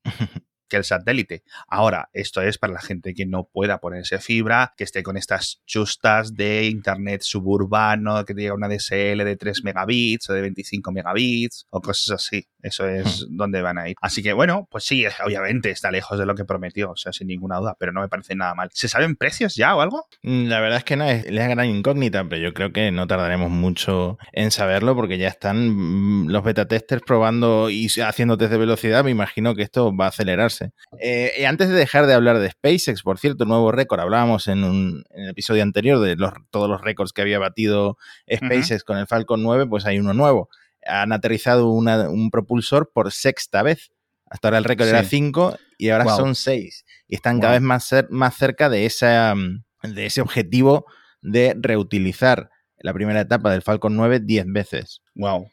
que 0.69 0.77
el 0.77 0.85
satélite. 0.85 1.43
Ahora, 1.67 2.09
esto 2.13 2.43
es 2.43 2.59
para 2.59 2.75
la 2.75 2.81
gente 2.81 3.15
que 3.15 3.27
no 3.27 3.45
pueda 3.45 3.79
ponerse 3.79 4.19
fibra, 4.19 4.75
que 4.77 4.85
esté 4.85 5.03
con 5.03 5.17
estas 5.17 5.63
chustas 5.67 6.35
de 6.35 6.67
internet 6.67 7.23
suburbano, 7.23 8.25
que 8.25 8.35
tenga 8.35 8.55
una 8.55 8.69
DSL 8.69 9.25
de 9.25 9.37
3 9.37 9.65
megabits 9.65 10.31
o 10.31 10.35
de 10.35 10.43
25 10.43 10.93
megabits 10.93 11.67
o 11.71 11.81
cosas 11.81 12.11
así. 12.11 12.47
Eso 12.63 12.89
es 12.89 13.27
donde 13.31 13.63
van 13.63 13.79
a 13.79 13.89
ir. 13.89 13.97
Así 14.01 14.23
que 14.23 14.33
bueno, 14.33 14.67
pues 14.71 14.85
sí, 14.85 15.05
obviamente 15.25 15.71
está 15.71 15.91
lejos 15.91 16.19
de 16.19 16.27
lo 16.27 16.35
que 16.35 16.45
prometió, 16.45 16.91
o 16.91 16.97
sea, 16.97 17.13
sin 17.13 17.29
ninguna 17.29 17.59
duda, 17.59 17.77
pero 17.79 17.93
no 17.93 18.01
me 18.01 18.09
parece 18.09 18.35
nada 18.35 18.55
mal. 18.55 18.69
¿Se 18.73 18.89
saben 18.89 19.17
precios 19.17 19.55
ya 19.55 19.77
o 19.77 19.81
algo? 19.81 20.07
Mm, 20.23 20.49
La 20.49 20.61
verdad 20.61 20.79
es 20.79 20.85
que 20.85 20.97
no 20.97 21.05
es 21.05 21.31
la 21.31 21.47
gran 21.47 21.67
incógnita, 21.67 22.25
pero 22.29 22.43
yo 22.43 22.55
creo 22.55 22.73
que 22.73 22.91
no 22.91 23.07
tardaremos 23.07 23.51
mucho 23.51 24.19
en 24.33 24.51
saberlo 24.51 24.95
porque 24.97 25.19
ya 25.19 25.29
están 25.29 25.69
mm, 25.69 26.29
los 26.31 26.43
beta 26.43 26.67
testers 26.67 27.03
probando 27.07 27.71
y 27.71 27.89
haciendo 28.01 28.37
test 28.37 28.51
de 28.51 28.59
velocidad. 28.59 29.05
Me 29.05 29.11
imagino 29.11 29.55
que 29.55 29.63
esto 29.63 29.97
va 29.97 30.07
a 30.07 30.09
acelerarse. 30.09 30.58
Eh, 31.01 31.33
y 31.39 31.45
antes 31.45 31.69
de 31.69 31.75
dejar 31.75 32.07
de 32.07 32.15
hablar 32.15 32.39
de 32.39 32.51
SpaceX, 32.51 33.03
por 33.03 33.19
cierto, 33.19 33.45
nuevo 33.45 33.73
récord. 33.73 34.01
Hablábamos 34.01 34.49
en, 34.49 34.65
un, 34.65 35.05
en 35.11 35.25
el 35.25 35.31
episodio 35.31 35.63
anterior 35.63 36.01
de 36.01 36.17
los, 36.17 36.33
todos 36.51 36.69
los 36.69 36.81
récords 36.81 37.13
que 37.13 37.23
había 37.23 37.39
batido 37.39 37.97
SpaceX 38.33 38.85
con 38.85 38.99
el 38.99 39.07
Falcon 39.07 39.43
9, 39.43 39.67
pues 39.67 39.87
hay 39.87 39.99
uno 39.99 40.15
nuevo. 40.15 40.49
Han 40.87 41.13
aterrizado 41.13 41.69
una- 41.71 42.09
un 42.09 42.31
propulsor 42.31 42.91
por 42.93 43.13
sexta 43.13 43.63
vez. 43.63 43.91
Hasta 44.31 44.49
ahora 44.49 44.59
el 44.59 44.65
récord 44.65 44.87
Sí. 44.87 44.91
era 44.91 45.05
5 45.05 45.57
y 45.79 45.89
ahora 45.91 46.05
Wow. 46.05 46.17
son 46.17 46.35
6. 46.35 46.85
Y 47.09 47.15
están 47.15 47.41
cada 47.41 47.55
vez 47.55 47.63
más, 47.63 47.91
cer- 47.91 48.09
más 48.11 48.37
cerca 48.37 48.69
de, 48.69 48.85
esa, 48.87 49.35
mm, 49.35 49.65
de 49.95 50.07
ese 50.07 50.21
objetivo 50.21 50.85
de 51.23 51.55
reutilizar 51.59 52.51
la 52.79 52.93
primera 52.93 53.21
etapa 53.21 53.51
del 53.51 53.63
Falcon 53.63 53.97
9 53.97 54.21
10 54.21 54.45
veces. 54.49 55.01
Wow. 55.15 55.51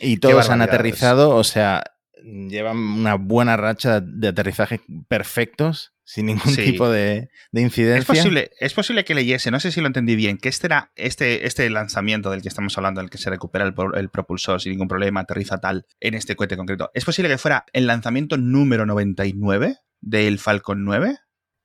Y 0.00 0.16
todos 0.18 0.50
han 0.50 0.62
aterrizado, 0.62 1.30
o 1.30 1.44
sea, 1.44 1.84
llevan 2.26 2.76
una 2.76 3.14
buena 3.14 3.56
racha 3.56 4.00
de 4.00 4.28
aterrizajes 4.28 4.80
perfectos, 5.08 5.92
sin 6.04 6.26
ningún 6.26 6.52
Sí. 6.52 6.64
tipo 6.64 6.88
de, 6.88 7.30
de 7.52 7.60
incidencia. 7.60 7.98
Es 8.00 8.04
posible, 8.06 8.50
es 8.60 8.74
posible 8.74 9.04
que 9.04 9.14
leyese, 9.14 9.50
no 9.50 9.60
sé 9.60 9.72
si 9.72 9.80
lo 9.80 9.86
entendí 9.86 10.14
bien, 10.16 10.38
que 10.38 10.48
este 10.48 10.66
era 10.66 10.92
este, 10.96 11.46
este 11.46 11.68
lanzamiento 11.70 12.30
del 12.30 12.42
que 12.42 12.48
estamos 12.48 12.76
hablando, 12.78 13.00
el 13.00 13.10
que 13.10 13.18
se 13.18 13.30
recupera 13.30 13.64
el 13.64 14.08
propulsor 14.10 14.60
sin 14.60 14.72
ningún 14.72 14.88
problema, 14.88 15.20
aterriza 15.20 15.58
tal 15.58 15.86
en 16.00 16.14
este 16.14 16.36
cohete 16.36 16.56
concreto. 16.56 16.90
¿Es 16.94 17.04
posible 17.04 17.28
que 17.28 17.38
fuera 17.38 17.64
el 17.72 17.86
lanzamiento 17.86 18.36
número 18.36 18.86
99 18.86 19.76
del 20.00 20.38
Falcon 20.38 20.84
9? 20.84 21.18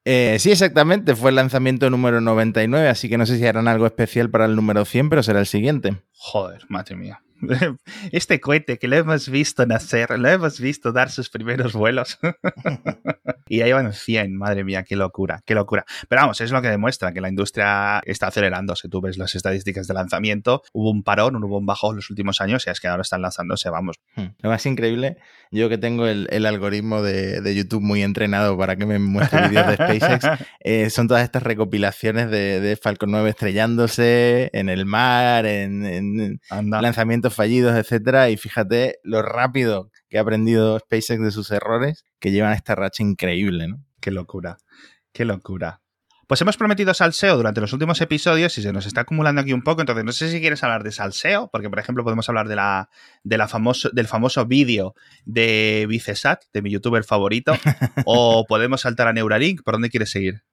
Eh, 0.06 0.38
sí, 0.40 0.50
exactamente, 0.52 1.16
fue 1.16 1.30
el 1.30 1.36
lanzamiento 1.36 1.90
número 1.92 2.22
99, 2.22 2.88
así 2.90 3.08
que 3.08 3.20
no 3.20 3.28
sé 3.28 3.38
si 3.38 3.46
harán 3.46 3.68
algo 3.68 3.86
especial 3.86 4.32
para 4.32 4.46
el 4.46 4.56
número 4.56 4.84
100, 4.86 5.10
pero 5.10 5.22
será 5.22 5.40
el 5.40 5.46
siguiente. 5.46 6.02
Joder, 6.14 6.64
madre 6.70 6.96
mía. 6.96 7.22
Este 8.12 8.40
cohete 8.40 8.78
que 8.78 8.88
lo 8.88 8.96
hemos 8.96 9.30
visto 9.30 9.66
nacer, 9.66 10.20
lo 10.20 10.30
hemos 10.30 10.60
visto 10.60 10.92
dar 10.92 11.10
sus 11.10 11.30
primeros 11.30 11.74
vuelos. 11.74 12.20
y 13.48 13.58
ya 13.58 13.66
llevan 13.66 13.94
100, 13.94 14.38
madre 14.38 14.64
mía, 14.64 14.84
qué 14.84 14.96
locura, 14.96 15.42
qué 15.46 15.56
locura. 15.56 15.86
Pero 16.08 16.22
vamos, 16.22 16.42
es 16.42 16.52
lo 16.52 16.62
que 16.62 16.70
demuestra 16.70 17.14
que 17.14 17.22
la 17.22 17.30
industria 17.30 18.02
está 18.06 18.28
acelerándose. 18.28 18.90
Tú 18.90 19.02
ves 19.02 19.18
las 19.18 19.36
estadísticas 19.36 19.88
de 19.88 19.94
lanzamiento, 19.94 20.64
hubo 20.74 20.90
un 20.92 21.04
parón, 21.04 21.42
hubo 21.44 21.58
un 21.58 21.66
bajo 21.66 21.92
en 21.92 21.98
los 21.98 22.10
últimos 22.10 22.42
años 22.42 22.66
y 22.68 22.70
es 22.70 22.80
que 22.80 22.88
ahora 22.88 23.02
están 23.02 23.22
lanzándose, 23.22 23.70
vamos. 23.70 23.98
Hmm. 24.16 24.28
Lo 24.40 24.50
más 24.50 24.66
increíble, 24.66 25.18
yo 25.52 25.70
que 25.70 25.78
tengo 25.78 26.08
el, 26.08 26.28
el 26.32 26.46
algoritmo 26.46 27.02
de, 27.02 27.42
de, 27.42 27.56
YouTube 27.56 27.82
muy 27.82 28.04
entrenado 28.04 28.58
para 28.58 28.78
que 28.78 28.86
me 28.86 29.00
muestre 29.00 29.50
vídeos 29.50 29.68
de 29.68 29.74
SpaceX, 29.74 30.26
eh, 30.62 30.90
son 30.90 31.08
todas 31.08 31.24
estas 31.24 31.44
recopilaciones 31.44 32.32
de, 32.32 32.62
de, 32.62 32.76
Falcon 32.78 33.12
9 33.12 33.30
estrellándose 33.30 34.50
en 34.54 34.70
el 34.70 34.86
mar, 34.86 35.46
en, 35.46 36.40
lanzamientos 36.50 37.31
fallidos, 37.32 37.76
etcétera, 37.76 38.30
y 38.30 38.38
fíjate 38.38 39.00
lo 39.04 39.22
rápido 39.22 39.92
que 40.10 40.18
ha 40.18 40.22
aprendido 40.22 40.80
SpaceX 40.80 41.22
de 41.22 41.32
sus 41.32 41.52
errores, 41.52 42.04
que 42.20 42.32
llevan 42.32 42.54
esta 42.54 42.76
racha 42.76 43.04
increíble, 43.04 43.68
¿no? 43.68 43.84
Qué 44.00 44.12
locura, 44.12 44.58
qué 45.14 45.26
locura. 45.26 45.82
Pues 46.28 46.40
hemos 46.42 46.56
prometido 46.56 46.94
salseo 46.94 47.36
durante 47.36 47.60
los 47.60 47.74
últimos 47.74 48.00
episodios 48.00 48.58
y 48.58 48.62
se 48.62 48.72
nos 48.72 48.86
está 48.86 49.02
acumulando 49.02 49.42
aquí 49.42 49.52
un 49.52 49.64
poco, 49.64 49.82
entonces 49.82 50.06
no 50.06 50.14
sé 50.14 50.32
si 50.32 50.40
quieres 50.40 50.64
hablar 50.64 50.82
de 50.84 50.94
salseo, 50.94 51.50
porque 51.52 51.70
por 51.70 51.78
ejemplo 51.78 52.06
podemos 52.06 52.30
hablar 52.30 52.48
de 52.48 52.56
la, 52.56 52.90
de 53.24 53.38
la 53.38 53.50
famoso, 53.50 53.90
del 53.92 54.08
famoso 54.08 54.46
vídeo 54.46 54.96
de 55.26 55.86
Vicesat, 55.90 56.44
de 56.54 56.62
mi 56.62 56.72
youtuber 56.72 57.04
favorito, 57.04 57.54
o 58.06 58.46
podemos 58.48 58.80
saltar 58.80 59.10
a 59.10 59.14
Neuralink, 59.14 59.62
¿por 59.64 59.74
dónde 59.74 59.90
quieres 59.90 60.10
seguir? 60.12 60.44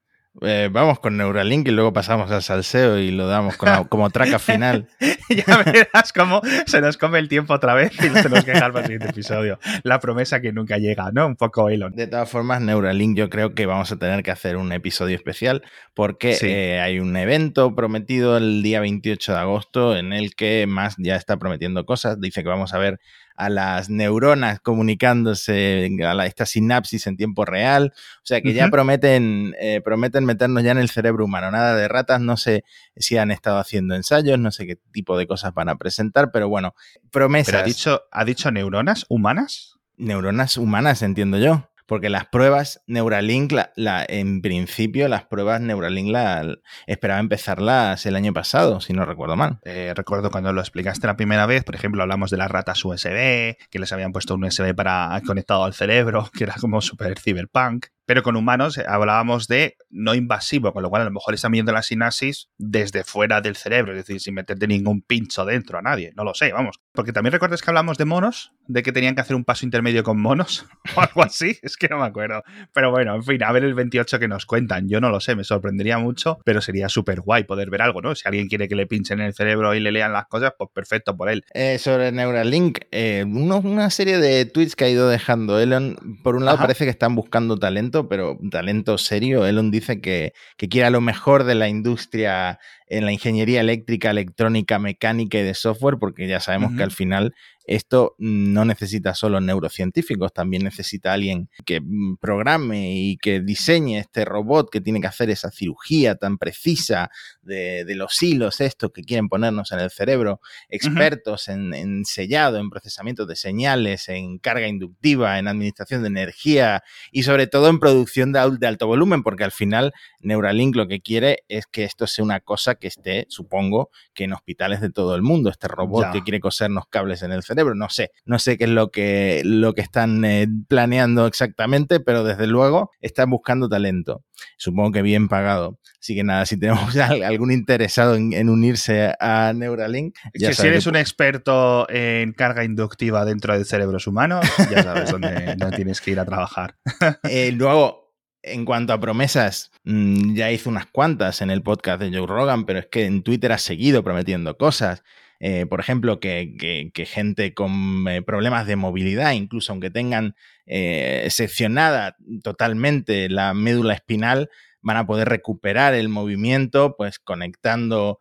Eh, 0.41 0.69
vamos 0.71 0.99
con 0.99 1.17
Neuralink 1.17 1.67
y 1.67 1.71
luego 1.71 1.91
pasamos 1.91 2.31
al 2.31 2.41
salseo 2.41 2.97
y 2.97 3.11
lo 3.11 3.27
damos 3.27 3.57
como, 3.57 3.87
como 3.89 4.09
traca 4.09 4.39
final. 4.39 4.87
ya 5.29 5.63
verás 5.63 6.13
cómo 6.13 6.41
se 6.65 6.81
nos 6.81 6.97
come 6.97 7.19
el 7.19 7.27
tiempo 7.27 7.53
otra 7.53 7.73
vez 7.73 7.91
y 8.01 8.09
nos 8.09 8.23
tenemos 8.23 8.45
que 8.45 8.51
dejar 8.51 8.71
para 8.71 8.85
el 8.85 8.85
siguiente 8.85 9.09
episodio. 9.09 9.59
La 9.83 9.99
promesa 9.99 10.39
que 10.39 10.53
nunca 10.53 10.77
llega, 10.77 11.11
¿no? 11.11 11.25
Un 11.25 11.35
poco 11.35 11.69
Elon. 11.69 11.93
De 11.93 12.07
todas 12.07 12.29
formas, 12.29 12.61
Neuralink 12.61 13.17
yo 13.17 13.29
creo 13.29 13.53
que 13.53 13.65
vamos 13.65 13.91
a 13.91 13.97
tener 13.97 14.23
que 14.23 14.31
hacer 14.31 14.55
un 14.55 14.71
episodio 14.71 15.15
especial 15.15 15.63
porque 15.93 16.37
eh, 16.41 16.79
hay 16.79 16.99
un 16.99 17.15
evento 17.17 17.75
prometido 17.75 18.37
el 18.37 18.61
día 18.63 18.79
28 18.79 19.33
de 19.33 19.39
agosto 19.39 19.97
en 19.97 20.13
el 20.13 20.35
que 20.35 20.65
más 20.67 20.95
ya 20.99 21.15
está 21.15 21.37
prometiendo 21.37 21.85
cosas. 21.85 22.21
Dice 22.21 22.43
que 22.43 22.49
vamos 22.49 22.73
a 22.73 22.77
ver 22.77 22.99
a 23.39 23.47
las 23.47 23.89
neuronas 23.89 24.59
comunicándose, 24.59 25.89
a 26.03 26.25
esta 26.25 26.45
sinapsis 26.45 27.07
en 27.07 27.15
tiempo 27.15 27.45
real. 27.45 27.93
O 27.95 28.25
sea 28.25 28.41
que 28.41 28.51
ya 28.53 28.67
prometen, 28.67 29.55
eh, 29.61 29.79
prometen 29.81 30.25
meternos 30.25 30.61
ya 30.61 30.71
en 30.71 30.77
el 30.77 30.89
cerebro 30.89 31.23
humano. 31.23 31.49
Nada 31.49 31.73
de 31.73 31.87
ratas, 31.87 32.19
no 32.19 32.35
sé 32.35 32.65
si 32.97 33.15
han 33.15 33.31
estado 33.31 33.57
haciendo 33.57 33.95
ensayos, 33.95 34.37
no 34.37 34.51
sé 34.51 34.67
qué 34.67 34.75
tipo 34.91 35.17
de 35.17 35.25
cosas 35.25 35.53
van 35.53 35.69
a 35.69 35.77
presentar, 35.77 36.31
pero 36.33 36.49
bueno, 36.49 36.75
promesas. 37.11 37.53
¿Pero 37.53 37.63
ha 37.63 37.65
dicho, 37.65 38.01
ha 38.11 38.25
dicho 38.25 38.51
neuronas 38.51 39.05
humanas? 39.07 39.77
Neuronas 39.95 40.57
humanas, 40.57 41.01
entiendo 41.01 41.37
yo. 41.37 41.68
Porque 41.89 42.09
las 42.09 42.27
pruebas 42.27 42.83
Neuralink, 42.85 43.51
en 43.75 44.41
principio, 44.43 45.07
las 45.07 45.23
pruebas 45.23 45.59
Neuralink 45.59 46.11
la, 46.11 46.59
esperaba 46.85 47.19
empezarlas 47.19 48.05
el 48.05 48.15
año 48.15 48.31
pasado, 48.31 48.79
si 48.79 48.93
no 48.93 49.05
recuerdo 49.05 49.35
mal. 49.35 49.57
Eh, 49.65 49.91
recuerdo 49.95 50.29
cuando 50.29 50.53
lo 50.53 50.61
explicaste 50.61 51.07
la 51.07 51.17
primera 51.17 51.47
vez, 51.47 51.63
por 51.63 51.73
ejemplo, 51.73 52.03
hablamos 52.03 52.29
de 52.29 52.37
las 52.37 52.51
ratas 52.51 52.85
USB, 52.85 53.57
que 53.71 53.79
les 53.79 53.91
habían 53.91 54.11
puesto 54.11 54.35
un 54.35 54.43
USB 54.43 54.75
para 54.75 55.19
conectado 55.25 55.63
al 55.63 55.73
cerebro, 55.73 56.29
que 56.37 56.43
era 56.43 56.53
como 56.61 56.79
super 56.79 57.17
cyberpunk 57.19 57.87
pero 58.09 58.23
con 58.23 58.35
humanos 58.35 58.79
hablábamos 58.79 59.47
de 59.47 59.77
no 59.91 60.15
invasivo, 60.15 60.73
con 60.73 60.81
lo 60.81 60.89
cual 60.89 61.03
a 61.03 61.05
lo 61.05 61.11
mejor 61.11 61.35
están 61.35 61.51
viendo 61.51 61.71
la 61.71 61.83
sinapsis 61.83 62.49
desde 62.57 63.03
fuera 63.03 63.39
del 63.39 63.55
cerebro, 63.55 63.91
es 63.91 63.99
decir, 63.99 64.19
sin 64.19 64.33
meterte 64.33 64.65
ningún 64.65 65.03
pincho 65.03 65.45
dentro 65.45 65.77
a 65.77 65.83
nadie, 65.83 66.11
no 66.15 66.23
lo 66.23 66.33
sé, 66.33 66.51
vamos. 66.51 66.79
Porque 66.91 67.13
también 67.13 67.33
recuerdas 67.33 67.61
que 67.61 67.69
hablamos 67.69 67.99
de 67.99 68.05
monos, 68.05 68.51
de 68.65 68.81
que 68.81 68.91
tenían 68.91 69.13
que 69.13 69.21
hacer 69.21 69.35
un 69.35 69.45
paso 69.45 69.63
intermedio 69.63 70.03
con 70.03 70.19
monos 70.19 70.65
o 70.95 71.01
algo 71.01 71.21
así, 71.21 71.59
es 71.61 71.77
que 71.77 71.87
no 71.87 71.99
me 71.99 72.05
acuerdo. 72.05 72.41
Pero 72.73 72.89
bueno, 72.89 73.13
en 73.13 73.23
fin, 73.23 73.43
a 73.43 73.51
ver 73.51 73.63
el 73.63 73.75
28 73.75 74.17
que 74.17 74.27
nos 74.27 74.47
cuentan, 74.47 74.89
yo 74.89 74.99
no 74.99 75.11
lo 75.11 75.19
sé, 75.19 75.35
me 75.35 75.43
sorprendería 75.43 75.99
mucho, 75.99 76.39
pero 76.43 76.61
sería 76.61 76.89
súper 76.89 77.21
guay 77.21 77.43
poder 77.43 77.69
ver 77.69 77.83
algo, 77.83 78.01
¿no? 78.01 78.15
Si 78.15 78.23
alguien 78.25 78.47
quiere 78.47 78.67
que 78.67 78.75
le 78.75 78.87
pinchen 78.87 79.19
en 79.19 79.27
el 79.27 79.33
cerebro 79.35 79.75
y 79.75 79.81
le 79.81 79.91
lean 79.91 80.13
las 80.13 80.25
cosas, 80.25 80.53
pues 80.57 80.71
perfecto 80.73 81.15
por 81.15 81.29
él. 81.29 81.45
Eh, 81.53 81.77
sobre 81.77 82.11
Neuralink, 82.11 82.79
eh, 82.89 83.23
una 83.23 83.91
serie 83.91 84.17
de 84.17 84.45
tweets 84.45 84.75
que 84.75 84.85
ha 84.85 84.89
ido 84.89 85.07
dejando 85.09 85.59
Elon, 85.59 86.19
por 86.23 86.35
un 86.35 86.45
lado 86.45 86.57
parece 86.57 86.85
que 86.85 86.91
están 86.91 87.13
buscando 87.13 87.59
talento, 87.59 87.98
pero 88.07 88.37
talento 88.51 88.97
serio. 88.97 89.45
Elon 89.45 89.71
dice 89.71 89.99
que, 89.99 90.33
que 90.57 90.69
quiere 90.69 90.89
lo 90.89 91.01
mejor 91.01 91.43
de 91.43 91.55
la 91.55 91.67
industria 91.67 92.59
en 92.89 93.05
la 93.05 93.13
ingeniería 93.13 93.61
eléctrica, 93.61 94.09
electrónica, 94.09 94.79
mecánica 94.79 95.37
y 95.37 95.43
de 95.43 95.53
software, 95.53 95.97
porque 95.99 96.27
ya 96.27 96.39
sabemos 96.39 96.75
que 96.75 96.83
al 96.83 96.91
final 96.91 97.33
esto 97.69 98.15
no 98.17 98.65
necesita 98.65 99.13
solo 99.13 99.39
neurocientíficos, 99.41 100.33
también 100.33 100.63
necesita 100.63 101.13
alguien 101.13 101.49
que 101.65 101.81
mm, 101.81 102.17
programe 102.17 102.95
y 102.95 103.17
que 103.17 103.41
diseñe 103.41 103.99
este 103.99 104.25
robot 104.25 104.71
que 104.71 104.81
tiene 104.81 104.99
que 104.99 105.05
hacer 105.05 105.29
esa 105.29 105.51
cirugía 105.51 106.15
tan 106.15 106.39
precisa 106.39 107.11
de, 107.43 107.85
los 107.95 108.21
hilos 108.23 108.59
estos 108.59 108.91
que 108.91 109.03
quieren 109.03 109.29
ponernos 109.29 109.71
en 109.71 109.79
el 109.81 109.91
cerebro, 109.91 110.41
expertos 110.67 111.47
en, 111.47 112.05
sellado, 112.05 112.57
en 112.57 112.71
procesamiento 112.71 113.27
de 113.27 113.35
señales, 113.35 114.09
en 114.09 114.39
carga 114.39 114.67
inductiva, 114.67 115.37
en 115.37 115.47
administración 115.47 116.01
de 116.01 116.07
energía 116.07 116.81
y 117.11 117.21
sobre 117.21 117.45
todo 117.45 117.69
en 117.69 117.79
producción 117.79 118.31
de, 118.31 118.57
de 118.57 118.67
alto 118.67 118.87
volumen, 118.87 119.21
porque 119.21 119.43
al 119.43 119.51
final 119.51 119.93
Neuralink 120.21 120.75
lo 120.75 120.87
que 120.87 121.01
quiere 121.01 121.43
es 121.49 121.67
que 121.67 121.83
esto 121.83 122.07
sea 122.07 122.25
una 122.25 122.39
cosa 122.39 122.78
que 122.79 122.87
esté, 122.87 123.25
supongo, 123.29 123.89
que 124.13 124.23
en 124.23 124.33
hospitales 124.33 124.81
de 124.81 124.89
todo 124.89 125.15
el 125.15 125.21
mundo, 125.21 125.49
este 125.49 125.67
robot 125.67 126.11
que 126.11 126.23
quiere 126.23 126.39
cosernos 126.39 126.85
cables 126.89 127.21
en 127.21 127.31
el 127.31 127.43
cerebro, 127.43 127.75
no 127.75 127.89
sé, 127.89 128.11
no 128.25 128.39
sé 128.39 128.57
qué 128.57 128.63
es 128.65 128.69
lo 128.69 128.91
que, 128.91 129.41
lo 129.45 129.73
que 129.73 129.81
están 129.81 130.23
eh, 130.25 130.47
planeando 130.67 131.27
exactamente, 131.27 131.99
pero 131.99 132.23
desde 132.23 132.47
luego 132.47 132.91
están 133.01 133.29
buscando 133.29 133.69
talento, 133.69 134.23
supongo 134.57 134.91
que 134.91 135.01
bien 135.01 135.27
pagado. 135.27 135.79
Así 136.01 136.15
que 136.15 136.23
nada, 136.23 136.45
si 136.45 136.57
tenemos 136.57 136.95
algún 136.97 137.51
interesado 137.51 138.15
en, 138.15 138.49
unirse 138.49 139.13
a 139.19 139.51
Neuralink, 139.53 140.15
ya 140.33 140.53
si 140.53 140.65
eres 140.65 140.87
un 140.87 140.95
experto 140.95 141.89
en 141.89 142.31
carga 142.33 142.63
inductiva 142.63 143.25
dentro 143.25 143.57
de 143.57 143.65
cerebros 143.65 144.07
humanos, 144.07 144.45
ya 144.71 144.83
sabes 144.83 145.11
dónde 145.11 145.55
no 145.59 145.71
tienes 145.71 145.99
que 145.99 146.11
ir 146.11 146.19
a 146.19 146.25
trabajar. 146.25 146.75
Eh, 147.23 147.51
luego, 147.51 147.98
en 148.43 148.65
cuanto 148.65 148.93
a 148.93 148.99
promesas, 148.99 149.71
mm, 149.83 150.35
ya 150.35 150.51
hizo 150.51 150.69
unas 150.69 150.85
cuantas 150.87 151.41
en 151.41 151.51
el 151.51 151.61
podcast 151.61 152.01
de 152.01 152.15
Joe 152.15 152.27
Rogan, 152.27 152.65
pero 152.65 152.79
es 152.79 152.87
que 152.87 153.05
en 153.05 153.23
Twitter 153.23 153.51
ha 153.51 153.57
seguido 153.57 154.03
prometiendo 154.03 154.57
cosas. 154.57 155.03
Eh, 155.41 155.65
por 155.67 155.79
ejemplo, 155.79 156.19
que, 156.19 156.91
gente 157.07 157.53
con 157.53 158.05
eh, 158.09 158.21
problemas 158.21 158.67
de 158.67 158.75
movilidad, 158.75 159.31
incluso 159.31 159.71
aunque 159.71 159.89
tengan 159.89 160.35
eh, 160.65 161.27
seccionada 161.29 162.17
totalmente 162.43 163.29
la 163.29 163.53
médula 163.53 163.93
espinal, 163.93 164.49
van 164.81 164.97
a 164.97 165.05
poder 165.05 165.29
recuperar 165.29 165.93
el 165.93 166.09
movimiento, 166.09 166.95
pues 166.97 167.19
conectando, 167.19 168.19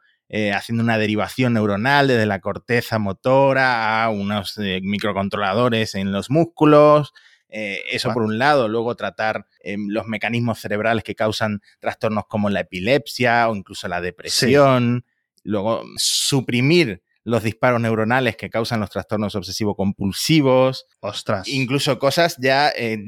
haciendo 0.53 0.83
una 0.85 0.99
derivación 0.99 1.55
neuronal 1.55 2.09
desde 2.09 2.27
la 2.27 2.41
corteza 2.41 2.99
motora 2.99 4.05
a 4.05 4.11
unos 4.11 4.59
microcontroladores 4.83 5.95
en 5.95 6.13
los 6.13 6.31
músculos. 6.31 7.15
Eh, 7.49 7.83
eso 7.91 8.13
por 8.13 8.23
un 8.23 8.39
lado, 8.39 8.69
luego 8.69 8.95
tratar 8.95 9.47
em, 9.61 9.89
los 9.89 10.07
mecanismos 10.07 10.61
cerebrales 10.61 11.05
que 11.05 11.15
causan 11.15 11.61
trastornos 11.81 12.25
como 12.29 12.51
la 12.51 12.61
epilepsia 12.61 13.49
o 13.49 13.57
incluso 13.57 13.89
la 13.89 14.01
depresión, 14.01 15.05
luego 15.45 15.83
suprimir 15.97 17.03
los 17.29 17.43
disparos 17.43 17.79
neuronales 17.79 18.37
que 18.37 18.49
causan 18.49 18.81
los 18.81 18.89
trastornos 18.89 19.35
obsesivo-compulsivos. 19.35 20.87
Ostras. 21.01 21.47
Incluso 21.47 21.99
cosas 21.99 22.37
ya 22.39 22.71
eh, 22.71 22.99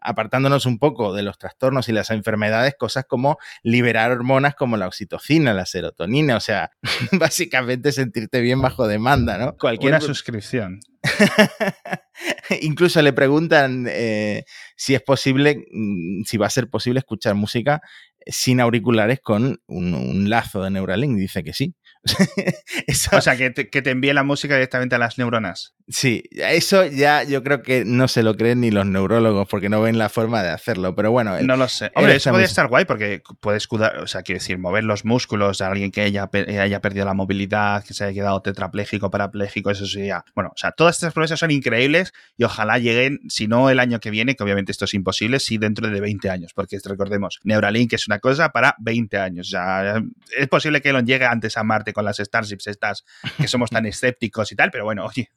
apartándonos 0.00 0.66
un 0.66 0.78
poco 0.78 1.12
de 1.12 1.24
los 1.24 1.36
trastornos 1.36 1.88
y 1.88 1.92
las 1.92 2.10
enfermedades, 2.10 2.76
cosas 2.78 3.06
como 3.08 3.38
liberar 3.64 4.12
hormonas 4.12 4.54
como 4.54 4.76
la 4.76 4.86
oxitocina, 4.86 5.52
la 5.52 5.66
serotonina, 5.66 6.36
o 6.36 6.40
sea, 6.40 6.70
básicamente 7.12 7.90
sentirte 7.90 8.40
bien 8.40 8.62
bajo 8.62 8.86
demanda, 8.86 9.36
¿no? 9.36 9.56
Cualquier 9.56 10.00
suscripción. 10.00 10.78
Incluso 12.62 13.02
le 13.02 13.12
preguntan 13.12 13.86
eh, 13.88 14.44
si 14.76 14.94
es 14.94 15.02
posible, 15.02 15.66
mm, 15.70 16.24
si 16.24 16.36
va 16.36 16.46
a 16.46 16.50
ser 16.50 16.68
posible 16.68 17.00
escuchar 17.00 17.34
música 17.34 17.80
sin 18.26 18.60
auriculares 18.60 19.20
con 19.20 19.60
un, 19.66 20.30
lazo 20.30 20.62
de 20.62 20.70
Neuralink. 20.70 21.18
Dice 21.18 21.42
que 21.42 21.52
sí. 21.52 21.74
O 23.12 23.20
sea, 23.20 23.36
que 23.36 23.50
te, 23.50 23.70
que 23.70 23.82
te 23.82 23.90
envíe 23.90 24.12
la 24.12 24.24
música 24.24 24.54
directamente 24.54 24.94
a 24.94 24.98
las 24.98 25.18
neuronas. 25.18 25.74
Sí, 25.86 26.22
eso 26.32 26.86
ya 26.86 27.24
yo 27.24 27.42
creo 27.42 27.62
que 27.62 27.84
no 27.84 28.08
se 28.08 28.22
lo 28.22 28.36
creen 28.36 28.62
ni 28.62 28.70
los 28.70 28.86
neurólogos 28.86 29.46
porque 29.46 29.68
no 29.68 29.82
ven 29.82 29.98
la 29.98 30.08
forma 30.08 30.42
de 30.42 30.48
hacerlo, 30.48 30.94
pero 30.94 31.10
bueno. 31.10 31.38
No 31.42 31.56
lo 31.58 31.68
sé. 31.68 31.92
Hombre, 31.94 32.16
eso 32.16 32.30
podría 32.30 32.46
estar 32.46 32.68
guay 32.68 32.86
porque 32.86 33.22
puedes, 33.40 33.68
o 33.70 34.06
sea, 34.06 34.22
quiero 34.22 34.38
decir, 34.38 34.56
mover 34.56 34.84
los 34.84 35.04
músculos 35.04 35.58
de 35.58 35.66
alguien 35.66 35.90
que 35.90 36.00
haya, 36.00 36.30
haya 36.32 36.80
perdido 36.80 37.04
la 37.04 37.12
movilidad, 37.12 37.84
que 37.84 37.92
se 37.92 38.04
haya 38.04 38.14
quedado 38.14 38.40
tetrapléjico, 38.40 39.10
parapléjico, 39.10 39.70
eso 39.70 39.84
sería. 39.84 40.24
Bueno, 40.34 40.52
o 40.54 40.56
sea, 40.56 40.72
todas 40.72 40.96
estas 40.96 41.12
promesas 41.12 41.38
son 41.38 41.50
increíbles 41.50 42.14
y 42.38 42.44
ojalá 42.44 42.78
lleguen, 42.78 43.20
si 43.28 43.46
no 43.46 43.68
el 43.68 43.78
año 43.78 44.00
que 44.00 44.08
viene, 44.08 44.36
que 44.36 44.42
obviamente 44.42 44.72
esto 44.72 44.86
es 44.86 44.94
imposible, 44.94 45.38
si 45.38 45.58
dentro 45.58 45.90
de 45.90 46.00
20 46.00 46.30
años, 46.30 46.52
porque 46.54 46.78
recordemos, 46.82 47.40
Neuralink 47.44 47.92
es 47.92 48.06
una 48.06 48.20
cosa 48.20 48.50
para 48.50 48.74
20 48.78 49.18
años. 49.18 49.48
O 49.48 49.50
sea, 49.50 50.02
es 50.34 50.48
posible 50.48 50.80
que 50.80 50.88
Elon 50.88 51.06
llegue 51.06 51.26
antes 51.26 51.58
a 51.58 51.62
Marte 51.62 51.92
con 51.92 52.06
las 52.06 52.16
Starships 52.16 52.68
estas 52.68 53.04
que 53.36 53.48
somos 53.48 53.68
tan 53.68 53.84
escépticos 53.86 54.50
y 54.50 54.56
tal, 54.56 54.70
pero 54.70 54.84
bueno, 54.84 55.04
oye. 55.04 55.28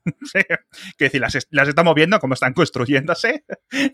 Que 0.46 1.06
decir, 1.06 1.22
las, 1.22 1.36
estamos 1.68 1.96
viendo 1.96 2.20
como 2.20 2.34
están 2.34 2.54
construyéndose. 2.54 3.44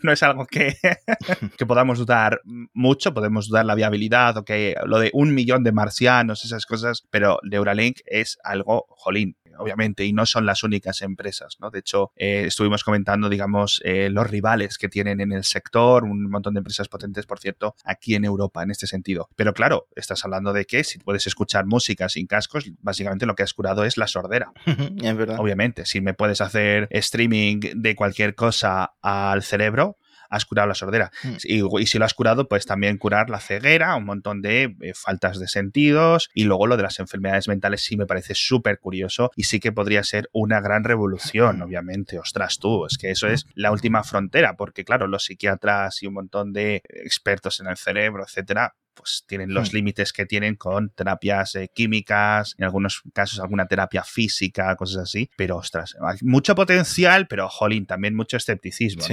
No 0.01 0.11
es 0.11 0.23
algo 0.23 0.45
que, 0.45 0.75
que 1.57 1.65
podamos 1.65 1.99
dudar 1.99 2.41
mucho. 2.73 3.13
Podemos 3.13 3.47
dudar 3.47 3.65
la 3.65 3.75
viabilidad 3.75 4.37
o 4.37 4.45
que 4.45 4.75
lo 4.85 4.99
de 4.99 5.09
un 5.13 5.33
millón 5.33 5.63
de 5.63 5.71
marcianos, 5.71 6.45
esas 6.45 6.65
cosas, 6.65 7.07
pero 7.09 7.39
Neuralink 7.43 7.99
es 8.05 8.37
algo, 8.43 8.85
jolín, 8.89 9.37
obviamente, 9.57 10.05
y 10.05 10.13
no 10.13 10.25
son 10.25 10.45
las 10.45 10.63
únicas 10.63 11.01
empresas, 11.01 11.57
¿no? 11.59 11.69
De 11.69 11.79
hecho, 11.79 12.11
eh, 12.15 12.45
estuvimos 12.47 12.83
comentando, 12.83 13.29
digamos, 13.29 13.81
eh, 13.83 14.09
los 14.09 14.29
rivales 14.29 14.77
que 14.77 14.89
tienen 14.89 15.21
en 15.21 15.31
el 15.31 15.43
sector, 15.43 16.03
un 16.03 16.29
montón 16.29 16.53
de 16.53 16.59
empresas 16.59 16.87
potentes, 16.87 17.25
por 17.25 17.39
cierto, 17.39 17.75
aquí 17.83 18.15
en 18.15 18.25
Europa, 18.25 18.63
en 18.63 18.71
este 18.71 18.87
sentido. 18.87 19.29
Pero 19.35 19.53
claro, 19.53 19.87
estás 19.95 20.23
hablando 20.25 20.53
de 20.53 20.65
que 20.65 20.83
si 20.83 20.99
puedes 20.99 21.27
escuchar 21.27 21.65
música 21.65 22.09
sin 22.09 22.27
cascos, 22.27 22.71
básicamente 22.81 23.25
lo 23.25 23.35
que 23.35 23.43
has 23.43 23.53
curado 23.53 23.83
es 23.85 23.97
la 23.97 24.07
sordera. 24.07 24.51
es 24.65 25.17
verdad. 25.17 25.39
Obviamente, 25.39 25.85
si 25.85 26.01
me 26.01 26.13
puedes 26.13 26.41
hacer 26.41 26.87
streaming 26.91 27.59
de 27.75 27.95
cualquier 27.95 28.35
cosa 28.35 28.93
al 29.01 29.43
cerebro, 29.43 29.97
has 30.33 30.45
curado 30.45 30.67
la 30.67 30.75
sordera. 30.75 31.11
Mm. 31.23 31.35
Y, 31.43 31.85
si 31.85 31.99
lo 31.99 32.05
has 32.05 32.13
curado, 32.13 32.47
pues 32.47 32.65
también 32.65 32.97
curar 32.97 33.29
la 33.29 33.39
ceguera, 33.39 33.95
un 33.95 34.05
montón 34.05 34.41
de 34.41 34.75
eh, 34.81 34.93
faltas 34.95 35.39
de 35.39 35.47
sentidos. 35.47 36.29
Y 36.33 36.43
luego 36.45 36.67
lo 36.67 36.77
de 36.77 36.83
las 36.83 36.99
enfermedades 36.99 37.47
mentales 37.47 37.83
sí 37.83 37.97
me 37.97 38.05
parece 38.05 38.33
súper 38.35 38.79
curioso 38.79 39.31
y 39.35 39.43
sí 39.43 39.59
que 39.59 39.71
podría 39.71 40.03
ser 40.03 40.29
una 40.33 40.59
gran 40.59 40.83
revolución, 40.83 41.61
obviamente. 41.61 42.19
Ostras, 42.19 42.57
tú, 42.59 42.85
es 42.85 42.97
que 42.97 43.11
eso 43.11 43.27
es 43.27 43.45
la 43.53 43.71
última 43.71 44.03
frontera, 44.03 44.55
porque 44.55 44.83
claro, 44.83 45.07
los 45.07 45.25
psiquiatras 45.25 46.01
y 46.01 46.07
un 46.07 46.15
montón 46.15 46.53
de 46.53 46.81
expertos 46.87 47.59
en 47.59 47.67
el 47.67 47.77
cerebro, 47.77 48.23
etcétera, 48.23 48.75
pues 48.93 49.23
tienen 49.27 49.53
los 49.53 49.71
hmm. 49.71 49.75
límites 49.75 50.13
que 50.13 50.25
tienen 50.25 50.55
con 50.55 50.89
terapias 50.89 51.55
eh, 51.55 51.69
químicas, 51.73 52.55
en 52.57 52.65
algunos 52.65 53.01
casos 53.13 53.39
alguna 53.39 53.67
terapia 53.67 54.03
física, 54.03 54.75
cosas 54.75 55.03
así. 55.03 55.29
Pero 55.35 55.57
ostras, 55.57 55.95
hay 56.01 56.17
mucho 56.21 56.55
potencial, 56.55 57.27
pero 57.27 57.49
jolín, 57.49 57.85
también 57.85 58.15
mucho 58.15 58.37
escepticismo. 58.37 59.03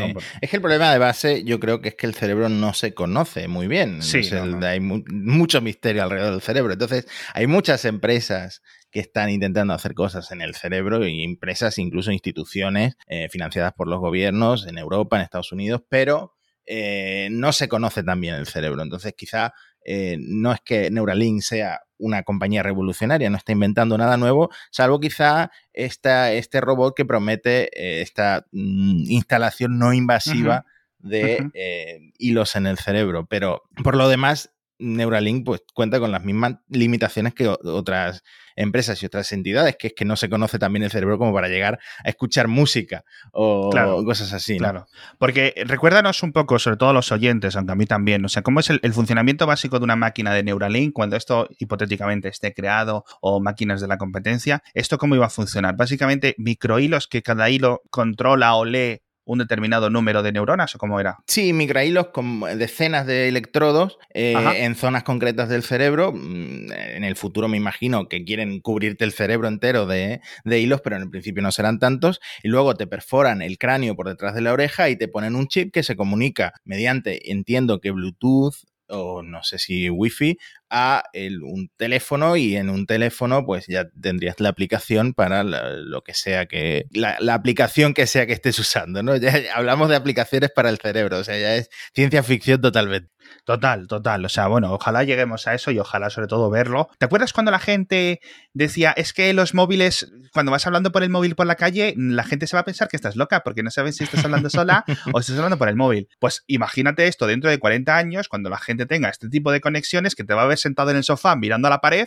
Es 0.40 0.50
que 0.50 0.56
el 0.56 0.62
problema 0.62 0.92
de 0.92 0.98
base 0.98 1.44
yo 1.44 1.60
creo 1.60 1.80
que 1.80 1.90
es 1.90 1.94
que 1.94 2.06
el 2.06 2.14
cerebro 2.14 2.48
no 2.48 2.74
se 2.74 2.94
conoce 2.94 3.48
muy 3.48 3.66
bien. 3.66 4.02
Sí, 4.02 4.20
Hay 4.62 4.80
mucho 4.80 5.60
misterio 5.60 6.02
alrededor 6.02 6.32
del 6.32 6.42
cerebro. 6.42 6.72
Entonces, 6.72 7.06
hay 7.34 7.46
muchas 7.46 7.84
empresas 7.84 8.62
que 8.90 9.00
están 9.00 9.30
intentando 9.30 9.72
hacer 9.72 9.94
cosas 9.94 10.30
en 10.32 10.42
el 10.42 10.54
cerebro 10.54 11.06
y 11.06 11.22
empresas, 11.22 11.78
incluso 11.78 12.10
instituciones 12.10 12.94
eh, 13.06 13.28
financiadas 13.28 13.72
por 13.72 13.88
los 13.88 14.00
gobiernos 14.00 14.66
en 14.66 14.78
Europa, 14.78 15.16
en 15.16 15.22
Estados 15.22 15.52
Unidos, 15.52 15.82
pero 15.88 16.34
eh, 16.66 17.28
no 17.30 17.52
se 17.52 17.68
conoce 17.68 18.02
tan 18.02 18.20
bien 18.20 18.34
el 18.34 18.46
cerebro. 18.46 18.82
Entonces, 18.82 19.14
quizá 19.16 19.54
eh, 19.92 20.18
no 20.20 20.52
es 20.52 20.60
que 20.60 20.88
Neuralink 20.88 21.42
sea 21.42 21.80
una 21.98 22.22
compañía 22.22 22.62
revolucionaria, 22.62 23.28
no 23.28 23.36
está 23.36 23.50
inventando 23.50 23.98
nada 23.98 24.16
nuevo, 24.16 24.48
salvo 24.70 25.00
quizá 25.00 25.50
esta, 25.72 26.30
este 26.32 26.60
robot 26.60 26.94
que 26.94 27.04
promete 27.04 27.64
eh, 27.74 28.00
esta 28.00 28.46
mm, 28.52 29.10
instalación 29.10 29.80
no 29.80 29.92
invasiva 29.92 30.64
de 31.00 31.50
eh, 31.54 32.12
hilos 32.18 32.54
en 32.54 32.68
el 32.68 32.78
cerebro. 32.78 33.26
Pero 33.26 33.64
por 33.82 33.96
lo 33.96 34.08
demás, 34.08 34.52
Neuralink 34.80 35.44
pues 35.44 35.62
cuenta 35.74 36.00
con 36.00 36.10
las 36.10 36.24
mismas 36.24 36.56
limitaciones 36.68 37.34
que 37.34 37.48
otras 37.48 38.22
empresas 38.56 39.02
y 39.02 39.06
otras 39.06 39.32
entidades, 39.32 39.76
que 39.76 39.88
es 39.88 39.92
que 39.94 40.04
no 40.04 40.16
se 40.16 40.28
conoce 40.28 40.58
también 40.58 40.82
el 40.82 40.90
cerebro 40.90 41.18
como 41.18 41.32
para 41.32 41.48
llegar 41.48 41.78
a 42.04 42.08
escuchar 42.08 42.48
música 42.48 43.04
o 43.32 43.70
cosas 44.04 44.32
así. 44.32 44.58
Claro. 44.58 44.86
Porque 45.18 45.54
recuérdanos 45.66 46.22
un 46.22 46.32
poco, 46.32 46.58
sobre 46.58 46.76
todo 46.76 46.92
los 46.92 47.12
oyentes, 47.12 47.56
aunque 47.56 47.72
a 47.72 47.76
mí 47.76 47.86
también, 47.86 48.24
o 48.24 48.28
sea, 48.28 48.42
cómo 48.42 48.60
es 48.60 48.70
el, 48.70 48.92
funcionamiento 48.92 49.46
básico 49.46 49.78
de 49.78 49.84
una 49.84 49.96
máquina 49.96 50.34
de 50.34 50.42
Neuralink 50.42 50.92
cuando 50.92 51.16
esto 51.16 51.48
hipotéticamente 51.58 52.28
esté 52.28 52.52
creado 52.52 53.04
o 53.20 53.40
máquinas 53.40 53.80
de 53.80 53.88
la 53.88 53.98
competencia. 53.98 54.62
¿Esto 54.74 54.98
cómo 54.98 55.14
iba 55.14 55.26
a 55.26 55.30
funcionar? 55.30 55.76
Básicamente 55.76 56.34
microhilos 56.38 57.06
que 57.06 57.22
cada 57.22 57.48
hilo 57.50 57.82
controla 57.90 58.54
o 58.54 58.64
lee 58.64 59.00
un 59.30 59.38
determinado 59.38 59.90
número 59.90 60.24
de 60.24 60.32
neuronas 60.32 60.74
o 60.74 60.78
cómo 60.78 60.98
era? 60.98 61.18
Sí, 61.28 61.52
microhilos 61.52 62.08
con 62.08 62.40
decenas 62.58 63.06
de 63.06 63.28
electrodos 63.28 63.96
eh, 64.12 64.34
en 64.56 64.74
zonas 64.74 65.04
concretas 65.04 65.48
del 65.48 65.62
cerebro. 65.62 66.12
Mm, 66.12 66.72
en 66.72 67.04
el 67.04 67.14
futuro 67.14 67.46
me 67.46 67.56
imagino 67.56 68.08
que 68.08 68.24
quieren 68.24 68.58
cubrirte 68.58 69.04
el 69.04 69.12
cerebro 69.12 69.46
entero 69.46 69.86
de, 69.86 70.20
de 70.44 70.58
hilos, 70.58 70.80
pero 70.80 70.96
en 70.96 71.02
el 71.02 71.10
principio 71.10 71.44
no 71.44 71.52
serán 71.52 71.78
tantos. 71.78 72.20
Y 72.42 72.48
luego 72.48 72.74
te 72.74 72.88
perforan 72.88 73.40
el 73.40 73.56
cráneo 73.56 73.94
por 73.94 74.08
detrás 74.08 74.34
de 74.34 74.40
la 74.40 74.52
oreja 74.52 74.88
y 74.88 74.96
te 74.96 75.06
ponen 75.06 75.36
un 75.36 75.46
chip 75.46 75.72
que 75.72 75.84
se 75.84 75.94
comunica 75.94 76.52
mediante, 76.64 77.30
entiendo 77.30 77.80
que 77.80 77.92
Bluetooth, 77.92 78.54
o 78.90 79.22
no 79.22 79.42
sé 79.42 79.58
si 79.58 79.88
Wi-Fi 79.88 80.38
a 80.68 81.04
un 81.42 81.70
teléfono 81.76 82.36
y 82.36 82.56
en 82.56 82.70
un 82.70 82.86
teléfono 82.86 83.44
pues 83.44 83.66
ya 83.66 83.88
tendrías 84.00 84.38
la 84.40 84.50
aplicación 84.50 85.14
para 85.14 85.42
lo 85.42 86.02
que 86.02 86.14
sea 86.14 86.46
que 86.46 86.86
la, 86.92 87.18
aplicación 87.34 87.94
que 87.94 88.06
sea 88.06 88.26
que 88.26 88.32
estés 88.32 88.58
usando, 88.58 89.02
¿no? 89.02 89.16
Ya 89.20 89.34
hablamos 89.54 89.88
de 89.88 89.96
aplicaciones 89.96 90.50
para 90.50 90.70
el 90.70 90.78
cerebro, 90.78 91.18
o 91.18 91.24
sea, 91.24 91.38
ya 91.38 91.56
es 91.56 91.70
ciencia 91.94 92.22
ficción 92.22 92.60
totalmente. 92.60 93.10
Total, 93.50 93.88
total. 93.88 94.24
O 94.24 94.28
sea, 94.28 94.46
bueno, 94.46 94.72
ojalá 94.72 95.02
lleguemos 95.02 95.48
a 95.48 95.54
eso 95.54 95.72
y 95.72 95.78
ojalá 95.80 96.08
sobre 96.08 96.28
todo 96.28 96.50
verlo. 96.50 96.88
¿Te 96.98 97.06
acuerdas 97.06 97.32
cuando 97.32 97.50
la 97.50 97.58
gente 97.58 98.20
decía, 98.54 98.92
es 98.96 99.12
que 99.12 99.32
los 99.32 99.54
móviles, 99.54 100.12
cuando 100.32 100.52
vas 100.52 100.68
hablando 100.68 100.92
por 100.92 101.02
el 101.02 101.10
móvil 101.10 101.34
por 101.34 101.48
la 101.48 101.56
calle, 101.56 101.92
la 101.96 102.22
gente 102.22 102.46
se 102.46 102.56
va 102.56 102.60
a 102.60 102.64
pensar 102.64 102.86
que 102.86 102.96
estás 102.96 103.16
loca 103.16 103.40
porque 103.40 103.64
no 103.64 103.72
saben 103.72 103.92
si 103.92 104.04
estás 104.04 104.24
hablando 104.24 104.50
sola 104.50 104.84
o 105.12 105.18
estás 105.18 105.34
hablando 105.34 105.58
por 105.58 105.68
el 105.68 105.74
móvil? 105.74 106.06
Pues 106.20 106.44
imagínate 106.46 107.08
esto 107.08 107.26
dentro 107.26 107.50
de 107.50 107.58
40 107.58 107.96
años, 107.96 108.28
cuando 108.28 108.50
la 108.50 108.58
gente 108.58 108.86
tenga 108.86 109.08
este 109.08 109.28
tipo 109.28 109.50
de 109.50 109.60
conexiones, 109.60 110.14
que 110.14 110.22
te 110.22 110.32
va 110.32 110.42
a 110.42 110.46
ver 110.46 110.58
sentado 110.58 110.90
en 110.90 110.98
el 110.98 111.02
sofá 111.02 111.34
mirando 111.34 111.66
a 111.66 111.72
la 111.72 111.80
pared, 111.80 112.06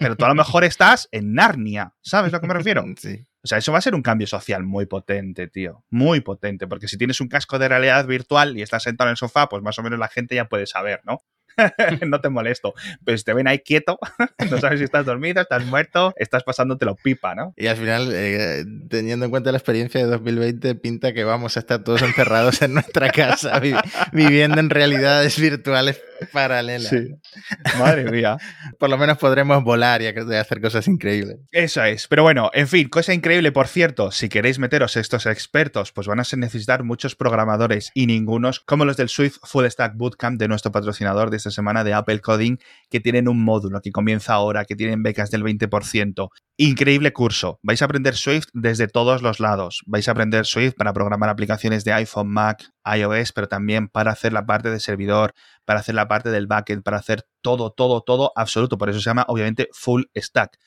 pero 0.00 0.16
tú 0.16 0.24
a 0.24 0.28
lo 0.30 0.34
mejor 0.34 0.64
estás 0.64 1.08
en 1.12 1.32
Narnia. 1.32 1.94
¿Sabes 2.00 2.32
a 2.32 2.38
lo 2.38 2.40
que 2.40 2.48
me 2.48 2.54
refiero? 2.54 2.84
Sí. 2.98 3.24
O 3.44 3.48
sea, 3.48 3.58
eso 3.58 3.72
va 3.72 3.78
a 3.78 3.82
ser 3.82 3.94
un 3.94 4.02
cambio 4.02 4.26
social 4.26 4.62
muy 4.62 4.86
potente, 4.86 5.48
tío. 5.48 5.84
Muy 5.90 6.20
potente. 6.20 6.68
Porque 6.68 6.86
si 6.86 6.96
tienes 6.96 7.20
un 7.20 7.28
casco 7.28 7.58
de 7.58 7.68
realidad 7.68 8.06
virtual 8.06 8.56
y 8.56 8.62
estás 8.62 8.84
sentado 8.84 9.08
en 9.08 9.12
el 9.12 9.16
sofá, 9.16 9.48
pues 9.48 9.62
más 9.62 9.78
o 9.78 9.82
menos 9.82 9.98
la 9.98 10.08
gente 10.08 10.36
ya 10.36 10.48
puede 10.48 10.66
saber, 10.66 11.00
¿no? 11.04 11.22
no 12.06 12.20
te 12.20 12.28
molesto. 12.28 12.74
Pero 13.04 13.18
si 13.18 13.24
te 13.24 13.34
ven 13.34 13.48
ahí 13.48 13.60
quieto, 13.60 13.98
no 14.50 14.58
sabes 14.58 14.78
si 14.78 14.84
estás 14.84 15.06
dormido, 15.06 15.42
estás 15.42 15.64
muerto, 15.66 16.12
estás 16.16 16.42
pasándotelo 16.44 16.96
pipa, 16.96 17.34
¿no? 17.34 17.54
Y 17.56 17.66
al 17.66 17.76
final, 17.76 18.10
eh, 18.12 18.64
teniendo 18.88 19.24
en 19.24 19.30
cuenta 19.30 19.52
la 19.52 19.58
experiencia 19.58 20.00
de 20.00 20.06
2020, 20.06 20.74
pinta 20.76 21.12
que 21.12 21.24
vamos 21.24 21.56
a 21.56 21.60
estar 21.60 21.82
todos 21.82 22.02
encerrados 22.02 22.62
en 22.62 22.74
nuestra 22.74 23.10
casa, 23.10 23.60
viviendo 24.12 24.60
en 24.60 24.70
realidades 24.70 25.38
virtuales 25.38 26.00
paralelas. 26.26 26.88
Sí. 26.88 27.14
Madre 27.78 28.10
mía. 28.10 28.36
Por 28.78 28.90
lo 28.90 28.98
menos 28.98 29.18
podremos 29.18 29.62
volar 29.64 30.02
y 30.02 30.06
hacer 30.06 30.60
cosas 30.60 30.86
increíbles. 30.88 31.38
Eso 31.50 31.82
es. 31.84 32.06
Pero 32.08 32.22
bueno, 32.22 32.50
en 32.54 32.68
fin, 32.68 32.88
cosa 32.88 33.14
increíble, 33.14 33.52
por 33.52 33.68
cierto, 33.68 34.10
si 34.10 34.28
queréis 34.28 34.58
meteros 34.58 34.96
estos 34.96 35.26
expertos, 35.26 35.92
pues 35.92 36.06
van 36.06 36.20
a 36.20 36.24
necesitar 36.36 36.82
muchos 36.84 37.16
programadores 37.16 37.90
y 37.94 38.06
ningunos 38.06 38.60
como 38.60 38.84
los 38.84 38.96
del 38.96 39.08
Swift 39.08 39.38
Full 39.42 39.66
Stack 39.66 39.96
Bootcamp 39.96 40.38
de 40.38 40.48
nuestro 40.48 40.72
patrocinador 40.72 41.30
de 41.30 41.38
esta 41.42 41.50
semana 41.50 41.84
de 41.84 41.92
Apple 41.92 42.20
Coding, 42.20 42.56
que 42.88 43.00
tienen 43.00 43.28
un 43.28 43.44
módulo 43.44 43.80
que 43.80 43.90
comienza 43.90 44.34
ahora, 44.34 44.64
que 44.64 44.76
tienen 44.76 45.02
becas 45.02 45.30
del 45.30 45.42
20%. 45.42 46.28
Increíble 46.56 47.12
curso. 47.12 47.58
Vais 47.62 47.82
a 47.82 47.86
aprender 47.86 48.14
Swift 48.14 48.48
desde 48.52 48.86
todos 48.86 49.22
los 49.22 49.40
lados. 49.40 49.82
Vais 49.86 50.06
a 50.06 50.12
aprender 50.12 50.46
Swift 50.46 50.74
para 50.76 50.92
programar 50.92 51.28
aplicaciones 51.28 51.84
de 51.84 51.92
iPhone, 51.92 52.28
Mac, 52.28 52.64
iOS, 52.84 53.32
pero 53.32 53.48
también 53.48 53.88
para 53.88 54.12
hacer 54.12 54.32
la 54.32 54.46
parte 54.46 54.70
de 54.70 54.80
servidor, 54.80 55.34
para 55.64 55.80
hacer 55.80 55.94
la 55.94 56.08
parte 56.08 56.30
del 56.30 56.46
backend, 56.46 56.82
para 56.82 56.98
hacer 56.98 57.26
todo, 57.40 57.70
todo, 57.72 58.02
todo 58.02 58.32
absoluto. 58.36 58.78
Por 58.78 58.90
eso 58.90 59.00
se 59.00 59.04
llama, 59.04 59.24
obviamente, 59.28 59.68
Full 59.72 60.04
Stack. 60.16 60.58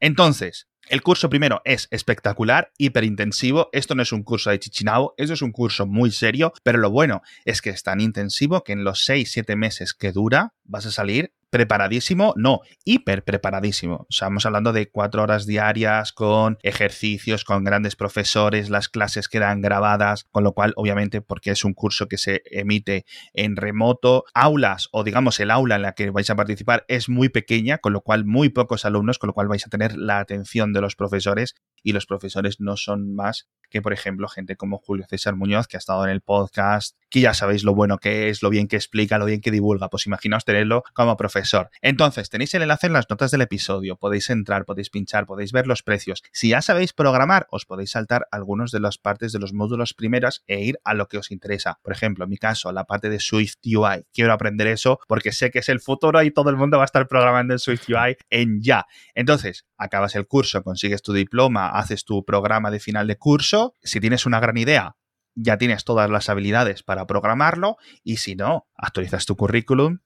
Entonces, 0.00 0.66
el 0.88 1.02
curso 1.02 1.30
primero 1.30 1.62
es 1.64 1.88
espectacular, 1.90 2.72
hiperintensivo. 2.76 3.70
Esto 3.72 3.94
no 3.94 4.02
es 4.02 4.12
un 4.12 4.24
curso 4.24 4.50
de 4.50 4.58
chichinao, 4.58 5.14
esto 5.16 5.34
es 5.34 5.42
un 5.42 5.52
curso 5.52 5.86
muy 5.86 6.10
serio, 6.10 6.52
pero 6.62 6.78
lo 6.78 6.90
bueno 6.90 7.22
es 7.44 7.62
que 7.62 7.70
es 7.70 7.82
tan 7.82 8.00
intensivo 8.00 8.64
que 8.64 8.72
en 8.72 8.84
los 8.84 9.08
6-7 9.08 9.56
meses 9.56 9.94
que 9.94 10.12
dura 10.12 10.54
vas 10.64 10.86
a 10.86 10.90
salir 10.90 11.32
preparadísimo, 11.52 12.32
no, 12.34 12.60
hiper 12.82 13.24
preparadísimo. 13.24 13.94
O 13.94 14.06
sea, 14.08 14.28
estamos 14.28 14.46
hablando 14.46 14.72
de 14.72 14.90
cuatro 14.90 15.22
horas 15.22 15.44
diarias 15.44 16.14
con 16.14 16.56
ejercicios, 16.62 17.44
con 17.44 17.62
grandes 17.62 17.94
profesores, 17.94 18.70
las 18.70 18.88
clases 18.88 19.28
quedan 19.28 19.60
grabadas, 19.60 20.24
con 20.30 20.44
lo 20.44 20.54
cual, 20.54 20.72
obviamente, 20.76 21.20
porque 21.20 21.50
es 21.50 21.66
un 21.66 21.74
curso 21.74 22.08
que 22.08 22.16
se 22.16 22.40
emite 22.46 23.04
en 23.34 23.56
remoto, 23.56 24.24
aulas 24.32 24.88
o 24.92 25.04
digamos 25.04 25.38
el 25.40 25.50
aula 25.50 25.76
en 25.76 25.82
la 25.82 25.92
que 25.92 26.08
vais 26.08 26.30
a 26.30 26.36
participar 26.36 26.86
es 26.88 27.10
muy 27.10 27.28
pequeña, 27.28 27.76
con 27.76 27.92
lo 27.92 28.00
cual 28.00 28.24
muy 28.24 28.48
pocos 28.48 28.86
alumnos, 28.86 29.18
con 29.18 29.28
lo 29.28 29.34
cual 29.34 29.48
vais 29.48 29.66
a 29.66 29.68
tener 29.68 29.94
la 29.94 30.20
atención 30.20 30.72
de 30.72 30.80
los 30.80 30.96
profesores 30.96 31.54
y 31.82 31.92
los 31.92 32.06
profesores 32.06 32.60
no 32.60 32.76
son 32.76 33.14
más 33.14 33.48
que, 33.72 33.82
por 33.82 33.92
ejemplo, 33.94 34.28
gente 34.28 34.54
como 34.54 34.78
Julio 34.78 35.06
César 35.08 35.34
Muñoz, 35.34 35.66
que 35.66 35.76
ha 35.76 35.78
estado 35.78 36.04
en 36.04 36.10
el 36.10 36.20
podcast, 36.20 36.94
que 37.08 37.20
ya 37.20 37.34
sabéis 37.34 37.64
lo 37.64 37.74
bueno 37.74 37.98
que 37.98 38.28
es, 38.28 38.42
lo 38.42 38.50
bien 38.50 38.68
que 38.68 38.76
explica, 38.76 39.18
lo 39.18 39.24
bien 39.24 39.40
que 39.40 39.50
divulga. 39.50 39.88
Pues 39.88 40.06
imaginaos 40.06 40.44
tenerlo 40.44 40.84
como 40.92 41.16
profesor. 41.16 41.70
Entonces, 41.80 42.28
tenéis 42.28 42.52
el 42.54 42.62
enlace 42.62 42.86
en 42.86 42.92
las 42.92 43.08
notas 43.08 43.30
del 43.30 43.40
episodio. 43.40 43.96
Podéis 43.96 44.28
entrar, 44.28 44.66
podéis 44.66 44.90
pinchar, 44.90 45.24
podéis 45.24 45.52
ver 45.52 45.66
los 45.66 45.82
precios. 45.82 46.22
Si 46.32 46.50
ya 46.50 46.60
sabéis 46.60 46.92
programar, 46.92 47.46
os 47.50 47.64
podéis 47.64 47.92
saltar 47.92 48.28
algunos 48.30 48.72
de 48.72 48.80
las 48.80 48.98
partes 48.98 49.32
de 49.32 49.38
los 49.38 49.54
módulos 49.54 49.94
primeras 49.94 50.44
e 50.46 50.60
ir 50.60 50.78
a 50.84 50.92
lo 50.92 51.08
que 51.08 51.16
os 51.16 51.30
interesa. 51.30 51.80
Por 51.82 51.94
ejemplo, 51.94 52.24
en 52.24 52.30
mi 52.30 52.36
caso, 52.36 52.72
la 52.72 52.84
parte 52.84 53.08
de 53.08 53.20
Swift 53.20 53.56
UI. 53.64 54.04
Quiero 54.12 54.34
aprender 54.34 54.66
eso 54.66 55.00
porque 55.08 55.32
sé 55.32 55.50
que 55.50 55.60
es 55.60 55.70
el 55.70 55.80
futuro 55.80 56.22
y 56.22 56.30
todo 56.30 56.50
el 56.50 56.56
mundo 56.56 56.76
va 56.76 56.84
a 56.84 56.86
estar 56.86 57.08
programando 57.08 57.54
en 57.54 57.58
Swift 57.58 57.88
UI 57.88 58.18
en 58.28 58.60
ya. 58.60 58.84
Entonces, 59.14 59.64
acabas 59.78 60.14
el 60.14 60.26
curso, 60.26 60.62
consigues 60.62 61.02
tu 61.02 61.12
diploma, 61.12 61.68
haces 61.72 62.04
tu 62.04 62.24
programa 62.24 62.70
de 62.70 62.80
final 62.80 63.06
de 63.06 63.16
curso. 63.16 63.76
Si 63.82 64.00
tienes 64.00 64.26
una 64.26 64.40
gran 64.40 64.56
idea, 64.56 64.96
ya 65.34 65.58
tienes 65.58 65.84
todas 65.84 66.10
las 66.10 66.28
habilidades 66.28 66.82
para 66.82 67.06
programarlo 67.06 67.76
y 68.02 68.18
si 68.18 68.34
no, 68.34 68.68
actualizas 68.74 69.26
tu 69.26 69.36
currículum, 69.36 70.00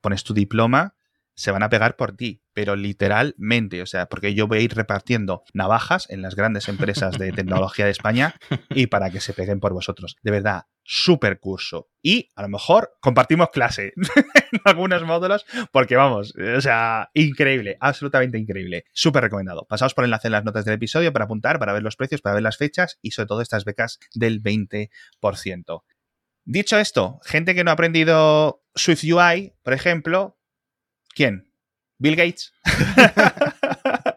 pones 0.00 0.24
tu 0.24 0.34
diploma, 0.34 0.94
se 1.34 1.50
van 1.50 1.62
a 1.62 1.68
pegar 1.68 1.96
por 1.96 2.16
ti 2.16 2.42
pero 2.60 2.76
literalmente, 2.76 3.80
o 3.80 3.86
sea, 3.86 4.04
porque 4.04 4.34
yo 4.34 4.46
voy 4.46 4.58
a 4.58 4.60
ir 4.60 4.74
repartiendo 4.74 5.44
navajas 5.54 6.06
en 6.10 6.20
las 6.20 6.36
grandes 6.36 6.68
empresas 6.68 7.16
de 7.16 7.32
tecnología 7.32 7.86
de 7.86 7.90
España 7.90 8.34
y 8.68 8.88
para 8.88 9.08
que 9.08 9.18
se 9.18 9.32
peguen 9.32 9.60
por 9.60 9.72
vosotros. 9.72 10.18
De 10.22 10.30
verdad, 10.30 10.64
súper 10.82 11.40
curso. 11.40 11.88
Y 12.02 12.28
a 12.36 12.42
lo 12.42 12.50
mejor 12.50 12.90
compartimos 13.00 13.48
clase 13.48 13.94
en 14.52 14.60
algunos 14.66 15.04
módulos, 15.04 15.46
porque 15.72 15.96
vamos, 15.96 16.34
o 16.36 16.60
sea, 16.60 17.08
increíble, 17.14 17.78
absolutamente 17.80 18.36
increíble. 18.36 18.84
Súper 18.92 19.22
recomendado. 19.22 19.66
Pasaos 19.66 19.94
por 19.94 20.04
el 20.04 20.08
enlace 20.08 20.28
en 20.28 20.32
las 20.32 20.44
notas 20.44 20.66
del 20.66 20.74
episodio 20.74 21.14
para 21.14 21.24
apuntar, 21.24 21.58
para 21.58 21.72
ver 21.72 21.82
los 21.82 21.96
precios, 21.96 22.20
para 22.20 22.34
ver 22.34 22.42
las 22.42 22.58
fechas 22.58 22.98
y 23.00 23.12
sobre 23.12 23.28
todo 23.28 23.40
estas 23.40 23.64
becas 23.64 23.98
del 24.12 24.42
20%. 24.42 25.82
Dicho 26.44 26.78
esto, 26.78 27.20
gente 27.24 27.54
que 27.54 27.64
no 27.64 27.70
ha 27.70 27.74
aprendido 27.74 28.66
Swift 28.74 29.04
UI, 29.04 29.54
por 29.62 29.72
ejemplo, 29.72 30.38
¿quién? 31.14 31.49
Bill 32.00 32.16
Gates. 32.16 32.52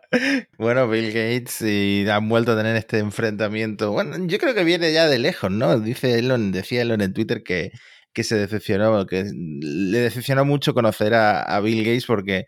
Bueno, 0.59 0.87
Bill 0.87 1.07
Gates 1.07 1.61
y 1.61 2.07
han 2.07 2.29
vuelto 2.29 2.51
a 2.51 2.57
tener 2.57 2.75
este 2.75 2.99
enfrentamiento. 2.99 3.91
Bueno, 3.91 4.15
yo 4.27 4.37
creo 4.37 4.53
que 4.53 4.63
viene 4.63 4.93
ya 4.93 5.07
de 5.07 5.17
lejos, 5.17 5.49
¿no? 5.51 5.79
Dice 5.79 6.19
Elon, 6.19 6.51
decía 6.51 6.83
Elon 6.83 7.01
en 7.01 7.13
Twitter 7.13 7.43
que, 7.43 7.71
que 8.13 8.23
se 8.23 8.37
decepcionó, 8.37 9.05
que 9.07 9.25
le 9.33 9.99
decepcionó 9.99 10.45
mucho 10.45 10.73
conocer 10.73 11.15
a, 11.15 11.59
Bill 11.61 11.83
Gates 11.83 12.05
porque 12.05 12.45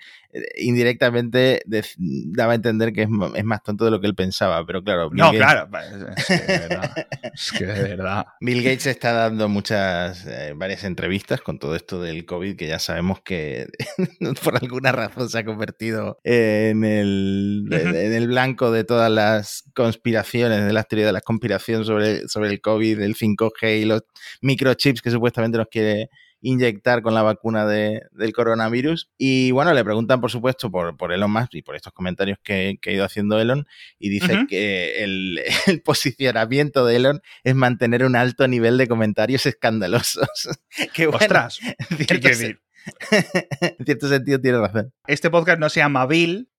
indirectamente 0.57 1.63
daba 1.97 2.53
a 2.53 2.55
entender 2.55 2.93
que 2.93 3.03
es, 3.03 3.09
más 3.09 3.63
tonto 3.63 3.85
de 3.85 3.91
lo 3.91 4.01
que 4.01 4.07
él 4.07 4.15
pensaba, 4.15 4.65
pero 4.65 4.83
claro. 4.83 5.09
no, 5.11 5.31
claro, 5.31 5.69
es 6.17 6.25
que, 6.25 6.35
de 6.35 6.57
verdad, 6.67 7.07
es 7.33 7.51
que 7.51 7.65
de 7.65 7.83
verdad. 7.83 8.25
Bill 8.41 8.63
Gates 8.63 8.87
está 8.87 9.13
dando 9.13 9.49
muchas, 9.49 10.25
eh, 10.25 10.53
varias 10.55 10.83
entrevistas 10.83 11.41
con 11.41 11.59
todo 11.59 11.75
esto 11.75 12.01
del 12.01 12.25
COVID, 12.25 12.55
que 12.55 12.67
ya 12.67 12.79
sabemos 12.79 13.21
que 13.21 13.67
por 14.43 14.55
alguna 14.57 14.91
razón 14.91 15.29
se 15.29 15.39
ha 15.39 15.45
convertido 15.45 16.19
en 16.23 16.83
el, 16.83 17.67
en 17.71 18.13
el 18.13 18.27
blanco 18.27 18.71
de 18.71 18.83
todas 18.83 19.11
las 19.11 19.63
conspiraciones, 19.73 20.65
de 20.65 20.73
las 20.73 20.87
teorías 20.87 21.07
de 21.09 21.13
la 21.13 21.21
conspiración 21.21 21.85
sobre, 21.85 22.27
sobre 22.27 22.49
el 22.49 22.61
COVID, 22.61 23.01
el 23.01 23.15
5G 23.15 23.81
y 23.81 23.85
los 23.85 24.03
microchips 24.41 25.01
que 25.01 25.11
supuestamente 25.11 25.57
nos 25.57 25.67
quiere 25.67 26.09
inyectar 26.45 27.01
con 27.01 27.15
la 27.15 27.23
vacuna 27.23 27.65
de, 27.65 28.03
del 28.11 28.31
coronavirus. 28.31 29.09
Y 29.17 29.49
bueno, 29.49 29.73
le 29.73 29.83
preguntan, 29.83 30.21
por 30.21 30.29
supuesto, 30.29 30.69
por, 30.69 30.95
por 30.95 31.11
Elon 31.11 31.31
Musk 31.31 31.55
y 31.55 31.63
por 31.63 31.75
estos 31.75 31.91
comentarios 31.91 32.37
que, 32.43 32.77
ha 32.85 32.91
ido 32.91 33.03
haciendo 33.03 33.39
Elon, 33.39 33.65
y 33.97 34.09
dice 34.09 34.45
que 34.47 35.03
el, 35.03 35.41
posicionamiento 35.83 36.85
de 36.85 36.97
Elon 36.97 37.21
es 37.43 37.55
mantener 37.55 38.05
un 38.05 38.15
alto 38.15 38.47
nivel 38.47 38.77
de 38.77 38.87
comentarios 38.87 39.45
escandalosos. 39.47 40.29
que 40.93 41.07
Ostras, 41.07 41.59
en 41.89 43.85
cierto 43.85 44.07
sentido 44.07 44.39
tiene 44.39 44.59
razón. 44.59 44.93
Este 45.07 45.31
podcast 45.31 45.59
no 45.59 45.69
se 45.69 45.79
llama 45.79 46.05
Bill. 46.05 46.49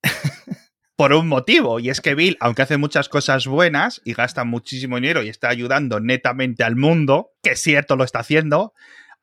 por 0.96 1.12
un 1.12 1.28
motivo, 1.28 1.78
y 1.78 1.90
es 1.90 2.00
que 2.00 2.14
Bill, 2.14 2.38
aunque 2.40 2.62
hace 2.62 2.78
muchas 2.78 3.10
cosas 3.10 3.46
buenas 3.46 4.00
y 4.04 4.14
gasta 4.14 4.44
muchísimo 4.44 4.96
dinero 4.96 5.22
y 5.22 5.28
está 5.28 5.50
ayudando 5.50 6.00
netamente 6.00 6.64
al 6.64 6.74
mundo, 6.74 7.32
que 7.42 7.50
es 7.50 7.60
cierto 7.60 7.96
lo 7.96 8.04
está 8.04 8.20
haciendo, 8.20 8.72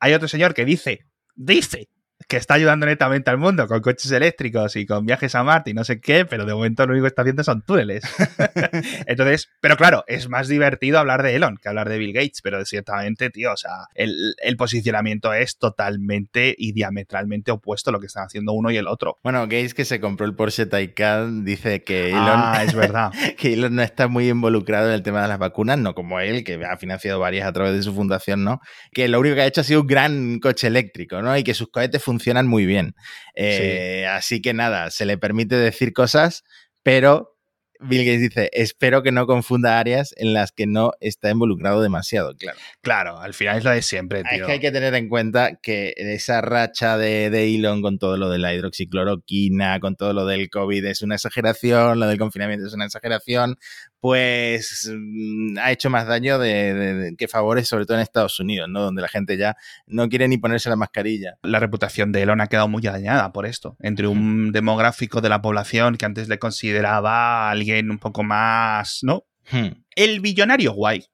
hay 0.03 0.13
otro 0.13 0.27
señor 0.27 0.53
que 0.53 0.65
dice, 0.65 1.05
dice 1.33 1.87
que 2.27 2.37
está 2.37 2.55
ayudando 2.55 2.85
netamente 2.85 3.29
al 3.29 3.37
mundo 3.37 3.67
con 3.67 3.81
coches 3.81 4.11
eléctricos 4.11 4.75
y 4.75 4.85
con 4.85 5.05
viajes 5.05 5.35
a 5.35 5.43
Marte 5.43 5.71
y 5.71 5.73
no 5.73 5.83
sé 5.83 5.99
qué, 5.99 6.25
pero 6.25 6.45
de 6.45 6.53
momento 6.53 6.85
lo 6.85 6.93
único 6.93 7.03
que 7.03 7.09
está 7.09 7.21
haciendo 7.23 7.43
son 7.43 7.61
túneles. 7.61 8.03
Entonces, 9.07 9.49
pero 9.61 9.77
claro, 9.77 10.03
es 10.07 10.29
más 10.29 10.47
divertido 10.47 10.99
hablar 10.99 11.23
de 11.23 11.35
Elon 11.35 11.57
que 11.57 11.69
hablar 11.69 11.89
de 11.89 11.97
Bill 11.97 12.13
Gates, 12.13 12.41
pero 12.41 12.63
ciertamente, 12.65 13.29
tío, 13.29 13.53
o 13.53 13.57
sea, 13.57 13.87
el, 13.95 14.35
posicionamiento 14.57 15.33
es 15.33 15.57
totalmente 15.57 16.55
y 16.57 16.73
diametralmente 16.73 17.51
opuesto 17.51 17.89
a 17.89 17.93
lo 17.93 17.99
que 17.99 18.05
están 18.05 18.25
haciendo 18.25 18.53
uno 18.53 18.71
y 18.71 18.77
el 18.77 18.87
otro. 18.87 19.17
Bueno, 19.23 19.41
Gates 19.41 19.73
que 19.73 19.83
se 19.83 19.99
compró 19.99 20.25
el 20.25 20.35
Porsche 20.35 20.67
Taycan 20.67 21.43
dice 21.43 21.83
que 21.83 22.09
Elon, 22.09 22.21
ah, 22.25 22.63
es 22.67 22.75
verdad. 22.75 23.11
que 23.37 23.53
Elon 23.53 23.75
no 23.75 23.81
está 23.81 24.07
muy 24.07 24.29
involucrado 24.29 24.87
en 24.87 24.93
el 24.93 25.03
tema 25.03 25.21
de 25.21 25.27
las 25.27 25.39
vacunas, 25.39 25.77
no 25.77 25.95
como 25.95 26.19
él, 26.19 26.43
que 26.43 26.63
ha 26.63 26.77
financiado 26.77 27.19
varias 27.19 27.47
a 27.47 27.53
través 27.53 27.73
de 27.73 27.83
su 27.83 27.93
fundación, 27.93 28.43
¿no? 28.43 28.59
Que 28.91 29.07
lo 29.07 29.19
único 29.19 29.35
que 29.35 29.41
ha 29.41 29.47
hecho 29.47 29.61
ha 29.61 29.65
sido 29.65 29.81
un 29.81 29.87
gran 29.87 30.39
coche 30.39 30.67
eléctrico, 30.67 31.21
¿no? 31.21 31.35
Y 31.35 31.43
que 31.43 31.53
sus 31.53 31.69
cohetes 31.69 32.01
funcionan 32.01 32.12
funcionan 32.13 32.47
muy 32.47 32.65
bien. 32.65 32.93
Eh, 33.35 34.05
así 34.07 34.41
que 34.41 34.53
nada, 34.53 34.91
se 34.91 35.05
le 35.05 35.17
permite 35.17 35.55
decir 35.55 35.93
cosas, 35.93 36.43
pero 36.83 37.33
Bill 37.79 38.05
Gates 38.05 38.21
dice, 38.21 38.49
espero 38.53 39.03
que 39.03 39.11
no 39.11 39.27
confunda 39.27 39.79
áreas 39.79 40.13
en 40.17 40.33
las 40.33 40.51
que 40.51 40.67
no 40.67 40.91
está 41.01 41.29
involucrado 41.29 41.81
demasiado, 41.81 42.35
claro. 42.35 42.57
Claro, 42.81 43.19
al 43.19 43.33
final 43.33 43.57
es 43.57 43.63
lo 43.63 43.71
de 43.71 43.81
siempre, 43.81 44.23
tío. 44.23 44.41
Es 44.41 44.45
que 44.45 44.51
hay 44.53 44.59
que 44.59 44.71
tener 44.71 44.93
en 44.95 45.09
cuenta 45.09 45.59
que 45.61 45.93
esa 45.97 46.41
racha 46.41 46.97
de, 46.97 47.29
de, 47.29 47.53
Elon 47.55 47.81
con 47.81 47.97
todo 47.97 48.15
lo 48.15 48.29
de 48.29 48.37
la 48.37 48.53
hidroxicloroquina, 48.53 49.79
con 49.79 49.95
todo 49.95 50.13
lo 50.13 50.25
del 50.25 50.49
COVID 50.49 50.85
es 50.85 51.01
una 51.01 51.15
exageración, 51.15 51.99
lo 51.99 52.07
del 52.07 52.17
confinamiento 52.17 52.67
es 52.67 52.73
una 52.73 52.85
exageración, 52.85 53.57
pues 54.03 54.91
mm, 54.93 55.57
ha 55.59 55.71
hecho 55.71 55.89
más 55.89 56.05
daño 56.05 56.37
de, 56.37 57.15
que 57.17 57.29
favores, 57.29 57.69
sobre 57.69 57.85
todo 57.85 57.95
en 57.95 58.03
Estados 58.03 58.37
Unidos, 58.37 58.67
¿no? 58.67 58.81
Donde 58.81 59.01
la 59.01 59.07
gente 59.07 59.37
ya 59.37 59.55
no 59.87 60.09
quiere 60.09 60.27
ni 60.27 60.37
ponerse 60.37 60.69
la 60.69 60.75
mascarilla. 60.75 61.35
La 61.41 61.61
reputación 61.61 62.11
de 62.11 62.23
Elon 62.23 62.41
ha 62.41 62.47
quedado 62.47 62.67
muy 62.67 62.81
dañada 62.81 63.31
por 63.31 63.45
esto. 63.45 63.77
Entre 63.79 64.07
un 64.07 64.51
demográfico 64.51 65.21
de 65.21 65.29
la 65.29 65.41
población 65.41 65.95
que 65.95 66.03
antes 66.03 66.27
le 66.27 66.37
consideraba 66.37 67.49
alguien 67.49 67.91
un 67.91 67.97
poco 67.97 68.23
más, 68.23 68.99
¿no? 69.03 69.23
Hmm. 69.49 69.85
El 69.95 70.19
billonario 70.19 70.73
guay. 70.73 71.05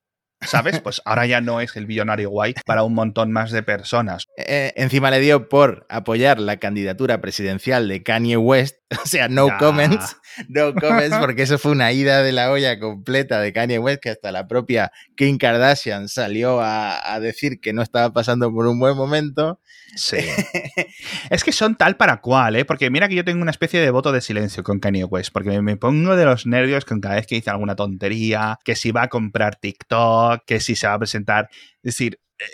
¿Sabes? 0.41 0.79
Pues 0.79 1.01
ahora 1.05 1.25
ya 1.25 1.41
no 1.41 1.59
es 1.59 1.75
el 1.75 1.85
billonario 1.85 2.29
guay 2.29 2.55
para 2.65 2.83
un 2.83 2.93
montón 2.93 3.31
más 3.31 3.51
de 3.51 3.61
personas. 3.61 4.25
Eh, 4.37 4.73
encima 4.77 5.11
le 5.11 5.19
dio 5.19 5.49
por 5.49 5.85
apoyar 5.89 6.39
la 6.39 6.57
candidatura 6.57 7.19
presidencial 7.19 7.87
de 7.87 8.03
Kanye 8.03 8.37
West, 8.37 8.77
o 9.03 9.05
sea, 9.05 9.27
no 9.27 9.49
comments, 9.57 10.17
no 10.47 10.73
comments, 10.73 11.17
porque 11.17 11.43
eso 11.43 11.57
fue 11.57 11.71
una 11.71 11.91
ida 11.91 12.23
de 12.23 12.31
la 12.31 12.51
olla 12.51 12.79
completa 12.79 13.41
de 13.41 13.51
Kanye 13.51 13.79
West, 13.79 14.01
que 14.01 14.09
hasta 14.11 14.31
la 14.31 14.47
propia 14.47 14.91
Kim 15.15 15.37
Kardashian 15.37 16.07
salió 16.07 16.61
a, 16.61 17.13
a 17.13 17.19
decir 17.19 17.59
que 17.59 17.73
no 17.73 17.81
estaba 17.81 18.13
pasando 18.13 18.51
por 18.51 18.65
un 18.67 18.79
buen 18.79 18.95
momento. 18.95 19.59
Sí. 19.95 20.17
es 21.29 21.43
que 21.43 21.51
son 21.51 21.75
tal 21.75 21.97
para 21.97 22.21
cual, 22.21 22.55
¿eh? 22.55 22.65
Porque 22.65 22.89
mira 22.89 23.07
que 23.07 23.15
yo 23.15 23.25
tengo 23.25 23.41
una 23.41 23.51
especie 23.51 23.79
de 23.79 23.91
voto 23.91 24.11
de 24.11 24.21
silencio 24.21 24.63
con 24.63 24.79
Kanye 24.79 25.03
West, 25.03 25.31
porque 25.33 25.61
me, 25.61 25.77
pongo 25.77 26.15
de 26.15 26.25
los 26.25 26.45
nervios 26.45 26.85
con 26.85 27.01
cada 27.01 27.15
vez 27.15 27.27
que 27.27 27.35
dice 27.35 27.49
alguna 27.49 27.75
tontería, 27.75 28.59
que 28.63 28.75
si 28.75 28.91
va 28.91 29.03
a 29.03 29.07
comprar 29.09 29.55
TikTok, 29.55 30.28
que 30.37 30.59
si 30.59 30.75
se 30.75 30.87
va 30.87 30.93
a 30.93 30.99
presentar. 30.99 31.49
Es 31.51 31.95
decir, 31.95 32.19
eh, 32.37 32.45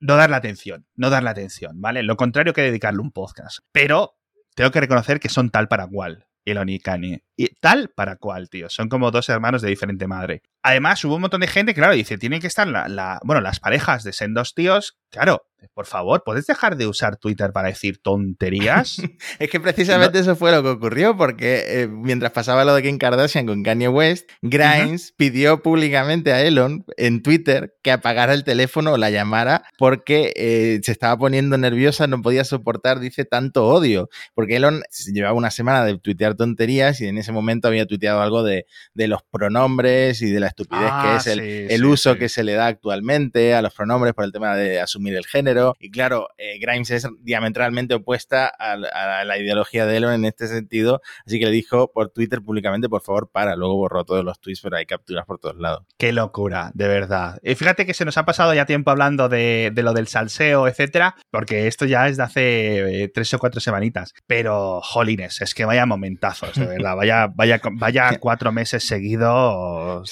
no 0.00 0.16
darle 0.16 0.36
atención, 0.36 0.86
no 0.94 1.10
darle 1.10 1.30
atención, 1.30 1.80
¿vale? 1.80 2.02
Lo 2.02 2.16
contrario 2.16 2.52
que 2.52 2.62
dedicarle 2.62 3.00
un 3.00 3.12
podcast. 3.12 3.60
Pero 3.72 4.16
tengo 4.54 4.70
que 4.70 4.80
reconocer 4.80 5.20
que 5.20 5.28
son 5.28 5.50
tal 5.50 5.68
para 5.68 5.86
cual. 5.86 6.26
Elon 6.44 6.68
y 6.68 6.78
Kanye. 6.78 7.24
Y 7.36 7.54
tal 7.60 7.90
para 7.94 8.16
cual, 8.16 8.50
tío. 8.50 8.68
Son 8.68 8.88
como 8.88 9.10
dos 9.10 9.28
hermanos 9.28 9.62
de 9.62 9.68
diferente 9.68 10.06
madre. 10.06 10.42
Además, 10.62 11.04
hubo 11.04 11.16
un 11.16 11.22
montón 11.22 11.40
de 11.40 11.48
gente, 11.48 11.74
claro, 11.74 11.94
dice, 11.94 12.18
tienen 12.18 12.40
que 12.40 12.46
estar 12.46 12.66
la, 12.68 13.20
bueno, 13.24 13.40
las 13.40 13.60
parejas 13.60 14.04
de 14.04 14.12
sendos 14.12 14.54
tíos. 14.54 14.98
Claro, 15.10 15.44
por 15.74 15.86
favor, 15.86 16.22
¿puedes 16.24 16.46
dejar 16.46 16.76
de 16.76 16.86
usar 16.86 17.16
Twitter 17.16 17.52
para 17.52 17.68
decir 17.68 17.98
tonterías? 18.02 18.96
es 19.38 19.50
que 19.50 19.60
precisamente 19.60 20.18
eso 20.18 20.36
fue 20.36 20.52
lo 20.52 20.62
que 20.62 20.70
ocurrió, 20.70 21.16
porque 21.16 21.64
eh, 21.66 21.88
mientras 21.88 22.32
pasaba 22.32 22.64
lo 22.64 22.74
de 22.74 22.82
Kim 22.82 22.98
Kardashian 22.98 23.46
con 23.46 23.62
Kanye 23.62 23.88
West, 23.88 24.30
Grimes 24.42 25.14
pidió 25.16 25.62
públicamente 25.62 26.32
a 26.32 26.42
Elon 26.42 26.84
en 26.96 27.22
Twitter 27.22 27.74
que 27.82 27.92
apagara 27.92 28.34
el 28.34 28.44
teléfono 28.44 28.92
o 28.92 28.96
la 28.96 29.10
llamara 29.10 29.64
porque 29.78 30.32
eh, 30.36 30.80
se 30.82 30.92
estaba 30.92 31.16
poniendo 31.16 31.56
nerviosa, 31.58 32.06
no 32.06 32.22
podía 32.22 32.44
soportar, 32.44 33.00
dice, 33.00 33.24
tanto 33.24 33.66
odio. 33.66 34.08
Porque 34.34 34.56
Elon 34.56 34.82
llevaba 35.12 35.34
una 35.34 35.50
semana 35.50 35.84
de 35.84 35.98
tuitear 35.98 36.34
tonterías 36.34 37.00
y 37.00 37.06
en 37.06 37.18
ese 37.18 37.32
momento 37.32 37.68
había 37.68 37.86
tuiteado 37.86 38.20
algo 38.20 38.42
de, 38.42 38.66
los 38.94 39.22
pronombres 39.30 40.22
y 40.22 40.30
de 40.30 40.40
la 40.40 40.46
estupidez 40.52 40.84
que 40.84 40.90
ah, 40.90 41.16
es 41.18 41.26
el, 41.26 41.84
uso 41.84 42.16
que 42.16 42.28
se 42.28 42.44
le 42.44 42.52
da 42.52 42.66
actualmente 42.66 43.54
a 43.54 43.62
los 43.62 43.74
pronombres 43.74 44.14
por 44.14 44.24
el 44.24 44.32
tema 44.32 44.56
de 44.56 44.80
asumir 44.80 45.16
el 45.16 45.26
género 45.26 45.74
y 45.78 45.90
claro, 45.90 46.28
eh, 46.38 46.58
Grimes 46.60 46.90
es 46.90 47.08
diametralmente 47.20 47.94
opuesta 47.94 48.46
a, 48.46 48.76
la 48.76 49.38
ideología 49.38 49.86
de 49.86 49.96
Elon 49.96 50.14
en 50.14 50.24
este 50.24 50.46
sentido. 50.48 51.02
Así 51.26 51.38
que 51.38 51.46
le 51.46 51.50
dijo 51.50 51.92
por 51.92 52.10
Twitter 52.10 52.40
públicamente, 52.40 52.88
por 52.88 53.02
favor, 53.02 53.30
para. 53.30 53.56
Luego 53.56 53.76
borró 53.76 54.04
todos 54.04 54.24
los 54.24 54.40
tweets, 54.40 54.60
pero 54.60 54.76
hay 54.76 54.86
capturas 54.86 55.26
por 55.26 55.38
todos 55.38 55.56
lados. 55.56 55.84
Qué 55.98 56.12
locura, 56.12 56.70
de 56.74 56.88
verdad. 56.88 57.38
Y 57.42 57.54
fíjate 57.54 57.86
que 57.86 57.94
se 57.94 58.04
nos 58.04 58.16
ha 58.18 58.24
pasado 58.24 58.54
ya 58.54 58.66
tiempo 58.66 58.90
hablando 58.90 59.28
de, 59.28 59.72
lo 59.74 59.92
del 59.92 60.06
salseo, 60.06 60.68
etcétera, 60.68 61.16
porque 61.30 61.66
esto 61.66 61.84
ya 61.84 62.08
es 62.08 62.16
de 62.16 62.22
hace 62.22 63.02
eh, 63.02 63.08
tres 63.08 63.32
o 63.34 63.38
cuatro 63.38 63.60
semanitas. 63.60 64.14
Pero, 64.26 64.80
jolines, 64.82 65.40
es 65.40 65.54
que 65.54 65.64
vaya 65.64 65.86
momentazos, 65.86 66.54
de 66.54 66.66
verdad. 66.66 66.96
Vaya, 66.96 67.26
vaya, 67.26 67.60
vaya 67.72 68.16
cuatro 68.20 68.52
meses 68.52 68.86
seguidos. 68.86 70.10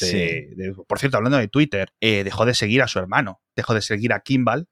Por 0.87 0.99
cierto, 0.99 1.17
hablando 1.17 1.39
de 1.39 1.49
Twitter, 1.49 1.93
eh, 2.01 2.25
dejó 2.25 2.47
de 2.47 2.55
seguir 2.55 2.83
a 2.83 2.89
su 2.89 2.99
hermano, 2.99 3.41
dejó 3.55 3.75
de 3.75 3.83
seguir 3.83 4.13
a 4.13 4.21
Kimball 4.21 4.69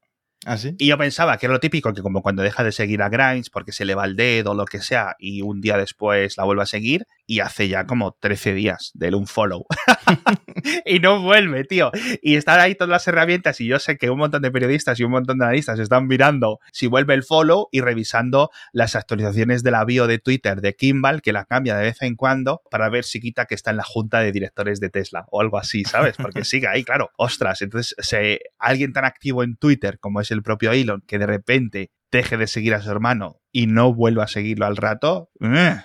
¿Ah, 0.46 0.56
sí? 0.56 0.74
Y 0.78 0.86
yo 0.86 0.96
pensaba 0.96 1.36
que 1.36 1.46
era 1.46 1.52
lo 1.52 1.60
típico, 1.60 1.92
que 1.92 2.02
como 2.02 2.22
cuando 2.22 2.42
deja 2.42 2.62
de 2.62 2.72
seguir 2.72 3.02
a 3.02 3.08
Grimes 3.08 3.50
porque 3.50 3.72
se 3.72 3.84
le 3.84 3.94
va 3.94 4.04
el 4.04 4.14
dedo 4.14 4.52
o 4.52 4.54
lo 4.54 4.66
que 4.66 4.80
sea, 4.80 5.16
y 5.18 5.42
un 5.42 5.60
día 5.60 5.76
después 5.76 6.36
la 6.36 6.44
vuelve 6.44 6.62
a 6.62 6.66
seguir, 6.66 7.06
y 7.28 7.40
hace 7.40 7.68
ya 7.68 7.86
como 7.86 8.16
13 8.18 8.54
días 8.54 8.90
de 8.94 9.14
un 9.14 9.26
follow. 9.26 9.66
y 10.86 10.98
no 10.98 11.20
vuelve, 11.20 11.64
tío. 11.64 11.92
Y 12.22 12.36
están 12.36 12.58
ahí 12.58 12.74
todas 12.74 12.88
las 12.88 13.06
herramientas, 13.06 13.60
y 13.60 13.66
yo 13.66 13.78
sé 13.78 13.98
que 13.98 14.10
un 14.10 14.18
montón 14.18 14.40
de 14.42 14.50
periodistas 14.50 14.98
y 14.98 15.04
un 15.04 15.10
montón 15.10 15.38
de 15.38 15.44
analistas 15.44 15.78
están 15.78 16.06
mirando 16.06 16.58
si 16.72 16.86
vuelve 16.86 17.12
el 17.12 17.22
follow 17.22 17.68
y 17.70 17.82
revisando 17.82 18.50
las 18.72 18.96
actualizaciones 18.96 19.62
de 19.62 19.70
la 19.70 19.84
de 19.84 20.18
Twitter 20.18 20.60
de 20.60 20.74
Kimball, 20.74 21.22
que 21.22 21.32
la 21.32 21.44
cambia 21.44 21.76
de 21.76 21.84
vez 21.84 22.02
en 22.02 22.16
cuando, 22.16 22.62
para 22.70 22.88
ver 22.88 23.04
si 23.04 23.20
quita 23.20 23.46
que 23.46 23.54
está 23.54 23.70
en 23.70 23.76
la 23.76 23.84
junta 23.84 24.20
de 24.20 24.32
directores 24.32 24.80
de 24.80 24.90
Tesla 24.90 25.26
o 25.30 25.40
algo 25.40 25.58
así, 25.58 25.84
¿sabes? 25.84 26.16
Porque 26.16 26.44
sigue 26.44 26.68
ahí, 26.68 26.84
claro. 26.84 27.10
Ostras, 27.16 27.62
entonces, 27.62 27.94
si 27.98 28.38
alguien 28.58 28.92
tan 28.92 29.04
activo 29.04 29.42
en 29.42 29.56
Twitter 29.56 29.98
como 29.98 30.20
es 30.20 30.30
el 30.30 30.42
propio 30.42 30.72
Elon, 30.72 31.02
que 31.06 31.18
de 31.18 31.26
repente 31.26 31.90
deje 32.10 32.36
de 32.36 32.46
seguir 32.46 32.74
a 32.74 32.80
su 32.80 32.90
hermano 32.90 33.40
y 33.52 33.66
no 33.66 33.92
vuelva 33.92 34.24
a 34.24 34.28
seguirlo 34.28 34.66
al 34.66 34.76
rato, 34.76 35.30
¡eh! 35.40 35.76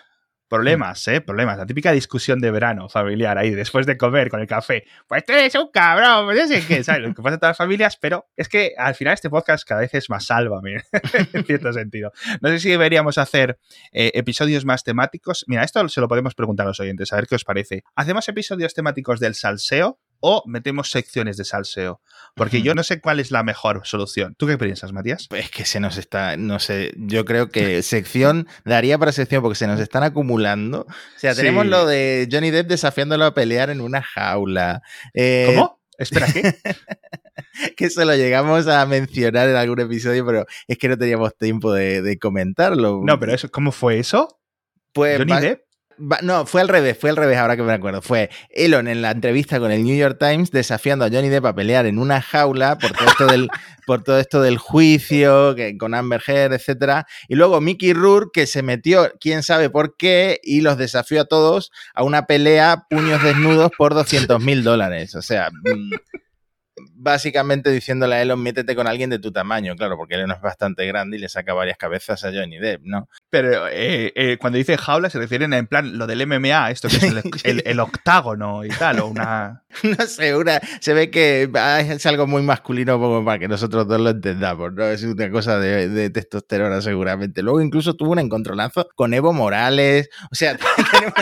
Problemas, 0.54 1.08
¿eh? 1.08 1.20
Problemas. 1.20 1.58
La 1.58 1.66
típica 1.66 1.92
discusión 1.92 2.39
de 2.39 2.52
verano 2.52 2.88
familiar 2.88 3.39
ahí, 3.39 3.50
después 3.50 3.88
de 3.88 3.98
comer 3.98 4.30
con 4.30 4.39
el 4.39 4.46
café. 4.46 4.84
Pues 5.08 5.26
tú 5.26 5.34
eres 5.34 5.56
un 5.56 5.72
cabrón, 5.72 6.26
pues 6.26 6.38
no 6.38 6.48
sé 6.48 6.63
qué, 6.68 6.84
¿sabes? 6.84 7.02
Lo 7.02 7.12
que 7.16 7.24
pasa 7.24 7.34
en 7.34 7.39
todas 7.39 7.50
las 7.52 7.58
familias, 7.58 7.98
pero 7.98 8.28
es 8.38 8.48
que 8.48 8.74
al 8.78 8.94
final 8.94 9.16
este 9.16 9.32
podcast 9.32 9.68
cada 9.68 9.82
vez 9.82 9.96
es 9.96 10.12
más 10.12 10.28
sálvame, 10.28 10.84
en 11.34 11.44
cierto 11.44 11.74
sentido. 11.74 12.12
No 12.39 12.50
sé 12.50 12.60
si 12.60 12.70
deberíamos 12.70 13.18
hacer 13.18 13.58
eh, 13.92 14.12
episodios 14.13 14.63
más 14.63 14.84
temáticos. 14.84 15.44
Mira, 15.48 15.63
esto 15.63 15.89
se 15.89 16.02
lo 16.02 16.08
podemos 16.08 16.36
preguntar 16.36 16.68
a 16.68 16.70
los 16.70 16.80
oyentes, 16.80 17.12
a 17.12 17.16
ver 17.16 17.26
qué 17.26 17.34
os 17.34 17.44
parece. 17.44 17.84
¿Hacemos 17.96 18.30
episodios 18.30 18.76
temáticos 18.76 19.20
del 19.20 19.34
salseo? 19.34 20.00
O 20.26 20.42
metemos 20.48 20.90
secciones 20.90 21.36
de 21.36 21.44
salseo. 21.44 22.00
Porque 22.34 22.62
yo 22.62 22.74
no 22.76 22.84
sé 22.84 23.02
cuál 23.02 23.20
es 23.20 23.30
la 23.30 23.44
mejor 23.44 23.82
solución. 23.84 24.36
¿Tú 24.38 24.48
qué 24.48 24.58
piensas, 24.58 24.94
Matías? 24.94 25.28
Es 25.36 25.52
que 25.52 25.66
se 25.66 25.82
nos 25.82 25.98
está, 25.98 26.38
no 26.38 26.60
sé, 26.60 26.94
yo 26.96 27.26
creo 27.26 27.50
que 27.50 27.84
sección 27.84 28.48
daría 28.64 28.98
para 28.98 29.12
sección 29.12 29.42
porque 29.44 29.56
se 29.58 29.68
nos 29.68 29.82
están 29.82 30.04
acumulando. 30.04 30.88
O 30.88 31.20
sea, 31.20 31.36
tenemos 31.36 31.66
Sí. 31.66 31.70
lo 31.70 31.86
de 31.86 32.28
Johnny 32.32 32.52
Depp 32.52 32.68
desafiándolo 32.70 33.26
a 33.26 33.34
pelear 33.34 33.70
en 33.70 33.82
una 33.82 34.02
jaula. 34.02 34.82
Eh, 35.14 35.46
¿Cómo? 35.54 35.80
Espera, 35.98 36.26
¿qué? 36.32 36.56
que 37.76 37.86
eso 37.86 38.04
lo 38.06 38.16
llegamos 38.16 38.68
a 38.68 38.86
mencionar 38.86 39.50
en 39.50 39.56
algún 39.56 39.80
episodio, 39.82 40.26
pero 40.26 40.46
es 40.68 40.78
que 40.78 40.88
no 40.90 40.98
teníamos 40.98 41.36
tiempo 41.38 41.74
de, 41.74 42.02
de 42.02 42.18
comentarlo. 42.18 43.02
No, 43.04 43.20
pero 43.20 43.34
eso, 43.34 43.52
¿cómo 43.52 43.72
fue 43.72 44.00
eso? 44.00 44.40
Pues 44.94 45.18
¿Johnny 45.20 45.40
Depp? 45.40 45.62
No, 46.21 46.45
fue 46.45 46.62
al 46.62 46.67
revés, 46.67 46.97
fue 46.99 47.10
al 47.10 47.15
revés, 47.15 47.38
ahora 47.38 47.56
que 47.56 47.63
me 47.63 47.73
acuerdo. 47.73 48.01
Fue 48.01 48.29
Elon 48.49 48.88
en 48.88 49.01
la 49.01 49.12
entrevista 49.12 49.60
con 49.60 49.71
el 49.71 49.84
New 49.84 49.95
York 49.95 50.17
Times 50.19 50.51
desafiando 50.51 51.06
a 51.06 51.10
Johnny 51.10 51.29
Depp 51.29 51.45
a 51.45 51.56
pelear 51.56 51.86
en 51.86 51.99
una 51.99 52.21
jaula 52.21 52.77
por 52.77 52.91
todo 52.91 53.08
esto 53.08 53.27
del, 53.27 53.49
por 53.86 54.03
todo 54.03 54.19
esto 54.19 54.41
del 54.41 54.58
juicio, 54.58 55.56
que, 55.56 55.77
con 55.77 55.93
Amber 55.93 56.21
Heard, 56.25 56.53
etcétera. 56.53 57.06
Y 57.27 57.36
luego 57.36 57.62
Mickey 57.62 57.93
Rourke, 57.93 58.41
que 58.41 58.47
se 58.47 58.63
metió, 58.63 59.12
quién 59.19 59.43
sabe 59.43 59.69
por 59.69 59.95
qué, 59.97 60.39
y 60.43 60.62
los 60.62 60.77
desafió 60.77 61.21
a 61.21 61.25
todos 61.25 61.71
a 61.93 62.03
una 62.03 62.25
pelea 62.25 62.86
puños 62.89 63.23
desnudos 63.23 63.71
por 63.77 63.93
200 63.93 64.41
mil 64.41 64.63
dólares. 64.63 65.15
O 65.15 65.21
sea, 65.21 65.49
mm, 65.49 65.91
básicamente 67.04 67.70
diciéndole 67.70 68.16
a 68.16 68.22
Elon, 68.22 68.42
métete 68.42 68.76
con 68.76 68.88
alguien 68.88 69.10
de 69.10 69.20
tu 69.20 69.32
tamaño, 69.32 69.76
claro, 69.76 69.98
porque 69.98 70.16
Elon 70.16 70.32
es 70.32 70.42
bastante 70.42 70.86
grande 70.88 71.18
y 71.18 71.20
le 71.20 71.30
saca 71.30 71.54
varias 71.54 71.78
cabezas 71.78 72.24
a 72.24 72.32
Johnny 72.32 72.58
Depp, 72.58 72.82
¿no? 72.86 73.10
Pero 73.30 73.68
eh, 73.68 74.12
eh, 74.16 74.38
cuando 74.39 74.58
dice 74.58 74.78
jaula 74.78 75.10
se 75.10 75.20
refieren 75.20 75.54
a, 75.54 75.58
en 75.58 75.68
plan 75.68 75.98
lo 75.98 76.08
del 76.08 76.26
MMA, 76.26 76.72
esto 76.72 76.88
que 76.88 76.96
es 76.98 77.04
el, 77.04 77.22
el- 77.44 77.63
el 77.66 77.80
octágono 77.80 78.63
y 78.63 78.70
tal, 78.70 79.00
o 79.02 79.08
una... 79.08 79.60
No 79.84 80.06
sé, 80.08 80.36
una, 80.36 80.62
se 80.82 80.94
ve 80.94 81.10
que 81.10 81.50
ah, 81.56 81.82
es 81.82 82.06
algo 82.06 82.28
muy 82.28 82.44
masculino 82.44 83.00
como 83.00 83.26
para 83.26 83.39
que 83.39 83.48
nosotros 83.48 83.88
dos 83.88 84.00
lo 84.00 84.12
entendamos, 84.12 84.72
¿no? 84.74 84.84
Es 84.86 85.02
una 85.04 85.32
cosa 85.32 85.58
de, 85.60 85.89
de 85.89 86.10
testosterona 86.12 86.80
seguramente. 86.82 87.42
Luego 87.42 87.60
incluso 87.60 87.96
tuvo 87.96 88.12
un 88.12 88.20
encontronazo 88.20 88.88
con 88.96 89.16
Evo 89.16 89.34
Morales. 89.34 90.10
O 90.32 90.36
sea, 90.36 90.56
tenemos, 90.92 91.13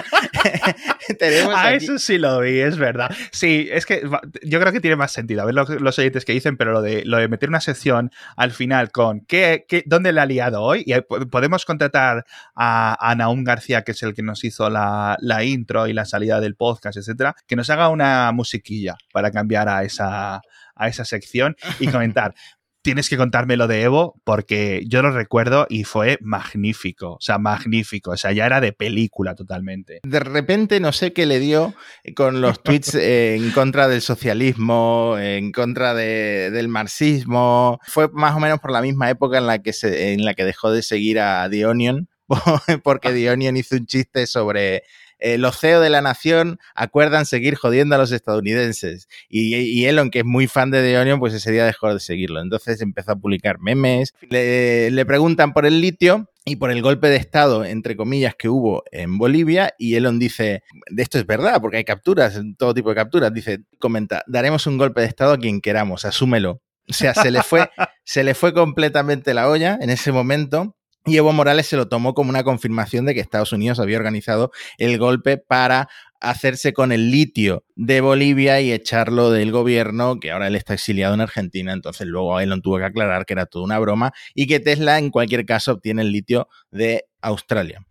tenemos 1.17 1.53
Ah, 1.55 1.69
aquí- 1.69 1.85
eso 1.85 1.97
sí 1.97 2.17
lo 2.17 2.39
vi, 2.41 2.59
es 2.59 2.77
verdad. 2.77 3.09
Sí, 3.31 3.69
es 3.71 3.85
que 3.85 4.01
yo 4.43 4.59
creo 4.59 4.73
que 4.73 4.81
tiene 4.81 4.95
más 4.97 5.11
sentido. 5.13 5.41
A 5.43 5.45
ver 5.45 5.55
lo- 5.55 5.65
los 5.79 5.97
oyentes 5.99 6.25
que 6.25 6.33
dicen, 6.33 6.57
pero 6.57 6.73
lo 6.73 6.81
de, 6.81 7.03
lo 7.05 7.17
de 7.17 7.27
meter 7.27 7.49
una 7.49 7.61
sección 7.61 8.11
al 8.35 8.51
final 8.51 8.91
con 8.91 9.21
¿qué, 9.21 9.65
qué, 9.67 9.83
¿dónde 9.85 10.13
le 10.13 10.21
ha 10.21 10.25
liado 10.25 10.61
hoy? 10.61 10.83
Y 10.85 10.93
podemos 11.27 11.65
contratar 11.65 12.25
a, 12.55 12.93
a 12.93 13.15
García, 13.43 13.83
que 13.83 13.91
es 13.91 14.03
el 14.03 14.13
que 14.13 14.23
nos 14.23 14.43
hizo 14.43 14.69
la, 14.69 15.17
la 15.19 15.43
intro 15.43 15.87
y 15.87 15.93
la 15.93 16.05
salida 16.05 16.39
del 16.39 16.55
podcast, 16.55 16.97
etcétera, 16.97 17.35
que 17.47 17.55
nos 17.55 17.69
haga 17.69 17.89
una 17.89 18.31
musiquilla 18.31 18.95
para 19.13 19.31
cambiar 19.31 19.69
a 19.69 19.83
esa, 19.83 20.41
a 20.75 20.87
esa 20.87 21.05
sección 21.05 21.55
y 21.79 21.87
comentar. 21.87 22.33
Tienes 22.83 23.09
que 23.09 23.17
contarme 23.17 23.57
lo 23.57 23.67
de 23.67 23.83
Evo 23.83 24.19
porque 24.23 24.83
yo 24.87 25.01
lo 25.03 25.11
recuerdo 25.11 25.67
y 25.69 25.83
fue 25.83 26.17
magnífico, 26.21 27.13
o 27.13 27.17
sea, 27.21 27.37
magnífico, 27.37 28.11
o 28.11 28.17
sea, 28.17 28.31
ya 28.31 28.45
era 28.47 28.59
de 28.59 28.73
película 28.73 29.35
totalmente. 29.35 29.99
de 30.03 30.19
repente 30.19 30.79
no 30.79 30.91
sé 30.91 31.13
qué 31.13 31.25
le 31.27 31.39
dio 31.39 31.75
con 32.15 32.41
los 32.41 32.63
tweets 32.63 32.95
eh, 32.95 33.35
en 33.35 33.51
contra 33.51 33.87
del 33.87 34.01
socialismo, 34.01 35.15
en 35.19 35.51
contra 35.51 35.93
de- 35.93 36.49
del 36.51 36.67
marxismo. 36.69 37.79
Fue 37.85 38.09
más 38.13 38.35
o 38.35 38.39
menos 38.39 38.59
por 38.59 38.71
la 38.71 38.81
misma 38.81 39.09
época 39.09 39.37
en 39.37 39.47
la 39.47 39.59
que, 39.61 39.73
se, 39.73 40.13
en 40.13 40.25
la 40.25 40.33
que 40.33 40.43
dejó 40.45 40.71
de 40.71 40.81
seguir 40.81 41.19
a 41.19 41.47
The 41.49 41.65
Onion, 41.67 42.09
porque 42.83 43.11
The 43.11 43.29
Onion 43.31 43.57
hizo 43.57 43.75
un 43.75 43.85
chiste 43.85 44.25
sobre 44.25 44.83
eh, 45.21 45.37
los 45.37 45.57
CEO 45.59 45.79
de 45.79 45.89
la 45.89 46.01
nación 46.01 46.59
acuerdan 46.75 47.25
seguir 47.25 47.55
jodiendo 47.55 47.95
a 47.95 47.97
los 47.97 48.11
estadounidenses. 48.11 49.07
Y, 49.29 49.55
y 49.55 49.85
Elon, 49.85 50.09
que 50.09 50.19
es 50.19 50.25
muy 50.25 50.47
fan 50.47 50.71
de 50.71 50.81
The 50.81 50.97
Onion, 50.97 51.19
pues 51.19 51.33
ese 51.33 51.51
día 51.51 51.65
dejó 51.65 51.93
de 51.93 51.99
seguirlo. 51.99 52.41
Entonces 52.41 52.81
empezó 52.81 53.13
a 53.13 53.15
publicar 53.15 53.59
memes. 53.59 54.13
Le, 54.29 54.91
le 54.91 55.05
preguntan 55.05 55.53
por 55.53 55.65
el 55.65 55.79
litio 55.79 56.27
y 56.43 56.55
por 56.55 56.71
el 56.71 56.81
golpe 56.81 57.07
de 57.07 57.17
Estado, 57.17 57.63
entre 57.63 57.95
comillas, 57.95 58.35
que 58.35 58.49
hubo 58.49 58.83
en 58.91 59.17
Bolivia. 59.17 59.73
Y 59.77 59.95
Elon 59.95 60.17
dice, 60.17 60.63
de 60.89 61.03
esto 61.03 61.19
es 61.19 61.25
verdad, 61.25 61.61
porque 61.61 61.77
hay 61.77 61.83
capturas, 61.83 62.39
todo 62.57 62.73
tipo 62.73 62.89
de 62.89 62.95
capturas. 62.95 63.33
Dice, 63.33 63.59
comenta, 63.79 64.23
daremos 64.27 64.65
un 64.67 64.77
golpe 64.77 65.01
de 65.01 65.07
Estado 65.07 65.33
a 65.33 65.37
quien 65.37 65.61
queramos, 65.61 66.03
asúmelo. 66.03 66.61
O 66.89 66.93
sea, 66.93 67.13
se 67.13 67.31
le 67.31 67.43
fue, 67.43 67.69
se 68.03 68.23
le 68.23 68.33
fue 68.33 68.53
completamente 68.53 69.33
la 69.33 69.49
olla 69.49 69.77
en 69.79 69.89
ese 69.91 70.11
momento. 70.11 70.75
Y 71.05 71.17
Evo 71.17 71.33
Morales 71.33 71.67
se 71.67 71.77
lo 71.77 71.87
tomó 71.87 72.13
como 72.13 72.29
una 72.29 72.43
confirmación 72.43 73.05
de 73.05 73.15
que 73.15 73.21
Estados 73.21 73.53
Unidos 73.53 73.79
había 73.79 73.97
organizado 73.97 74.51
el 74.77 74.99
golpe 74.99 75.37
para 75.37 75.89
hacerse 76.19 76.73
con 76.73 76.91
el 76.91 77.09
litio 77.09 77.65
de 77.75 78.01
Bolivia 78.01 78.61
y 78.61 78.71
echarlo 78.71 79.31
del 79.31 79.51
gobierno, 79.51 80.19
que 80.19 80.31
ahora 80.31 80.47
él 80.47 80.55
está 80.55 80.75
exiliado 80.75 81.15
en 81.15 81.21
Argentina. 81.21 81.73
Entonces 81.73 82.05
luego 82.05 82.39
Elon 82.39 82.61
tuvo 82.61 82.77
que 82.77 82.85
aclarar 82.85 83.25
que 83.25 83.33
era 83.33 83.47
toda 83.47 83.65
una 83.65 83.79
broma 83.79 84.13
y 84.35 84.45
que 84.45 84.59
Tesla 84.59 84.99
en 84.99 85.09
cualquier 85.09 85.45
caso 85.45 85.73
obtiene 85.73 86.03
el 86.03 86.11
litio 86.11 86.47
de 86.69 87.05
Australia. 87.21 87.83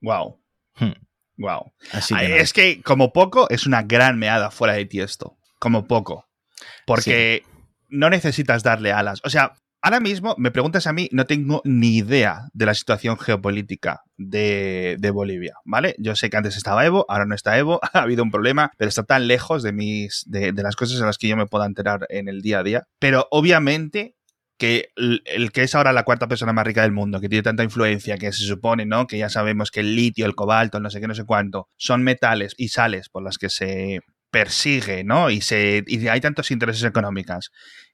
Wow. 0.00 0.40
Hmm. 0.76 0.92
Wow. 1.38 1.72
Así 1.92 2.14
que 2.14 2.38
es 2.38 2.52
que, 2.52 2.80
como 2.82 3.12
poco, 3.12 3.50
es 3.50 3.66
una 3.66 3.82
gran 3.82 4.18
meada 4.18 4.50
fuera 4.50 4.74
de 4.74 4.86
tiesto. 4.86 5.36
Como 5.58 5.86
poco. 5.86 6.26
Porque 6.86 7.42
no 7.88 8.08
necesitas 8.08 8.62
darle 8.62 8.92
alas. 8.92 9.20
O 9.24 9.30
sea, 9.30 9.54
ahora 9.86 10.00
mismo 10.00 10.34
me 10.36 10.50
preguntas 10.50 10.88
a 10.88 10.92
mí, 10.92 11.08
no 11.12 11.26
tengo 11.26 11.62
ni 11.64 11.98
idea 11.98 12.48
de 12.52 12.66
la 12.66 12.74
situación 12.74 13.16
geopolítica 13.16 14.02
de, 14.16 14.98
Bolivia, 15.14 15.54
¿vale? 15.64 15.94
Yo 15.98 16.16
sé 16.16 16.28
que 16.28 16.36
antes 16.36 16.56
estaba 16.56 16.84
Evo, 16.84 17.06
ahora 17.08 17.24
no 17.24 17.36
está 17.36 17.56
Evo, 17.56 17.78
ha 17.92 18.00
habido 18.00 18.24
un 18.24 18.32
problema, 18.32 18.72
pero 18.78 18.88
está 18.88 19.04
tan 19.04 19.28
lejos 19.28 19.62
de, 19.62 19.72
mis, 19.72 20.24
de, 20.26 20.52
las 20.54 20.74
cosas 20.74 20.98
en 20.98 21.06
las 21.06 21.18
que 21.18 21.28
yo 21.28 21.36
me 21.36 21.46
puedo 21.46 21.64
enterar 21.64 22.04
en 22.08 22.28
el 22.28 22.42
día 22.42 22.58
a 22.58 22.62
día. 22.64 22.88
Pero 22.98 23.28
obviamente 23.30 24.16
que 24.58 24.88
el, 24.96 25.52
que 25.52 25.62
es 25.62 25.74
ahora 25.76 25.92
la 25.92 26.02
cuarta 26.02 26.26
persona 26.26 26.52
más 26.52 26.66
rica 26.66 26.82
del 26.82 26.90
mundo, 26.90 27.20
que 27.20 27.28
tiene 27.28 27.44
tanta 27.44 27.62
influencia, 27.62 28.18
que 28.18 28.32
se 28.32 28.44
supone, 28.44 28.86
¿no? 28.86 29.06
Que 29.06 29.18
ya 29.18 29.28
sabemos 29.28 29.70
que 29.70 29.80
el 29.80 29.94
litio, 29.94 30.26
el 30.26 30.34
cobalto, 30.34 30.80
no 30.80 30.90
sé 30.90 31.00
qué, 31.00 31.06
no 31.06 31.14
sé 31.14 31.24
cuánto, 31.24 31.68
son 31.76 32.02
metales 32.02 32.54
y 32.56 32.70
sales 32.70 33.08
por 33.08 33.22
las 33.22 33.38
que 33.38 33.50
se 33.50 34.00
persigue, 34.32 35.04
¿no? 35.04 35.30
Y, 35.30 35.42
se, 35.42 35.84
y 35.86 36.08
hay 36.08 36.20
tantos 36.20 36.50
intereses 36.50 36.82
económicos 36.82 37.52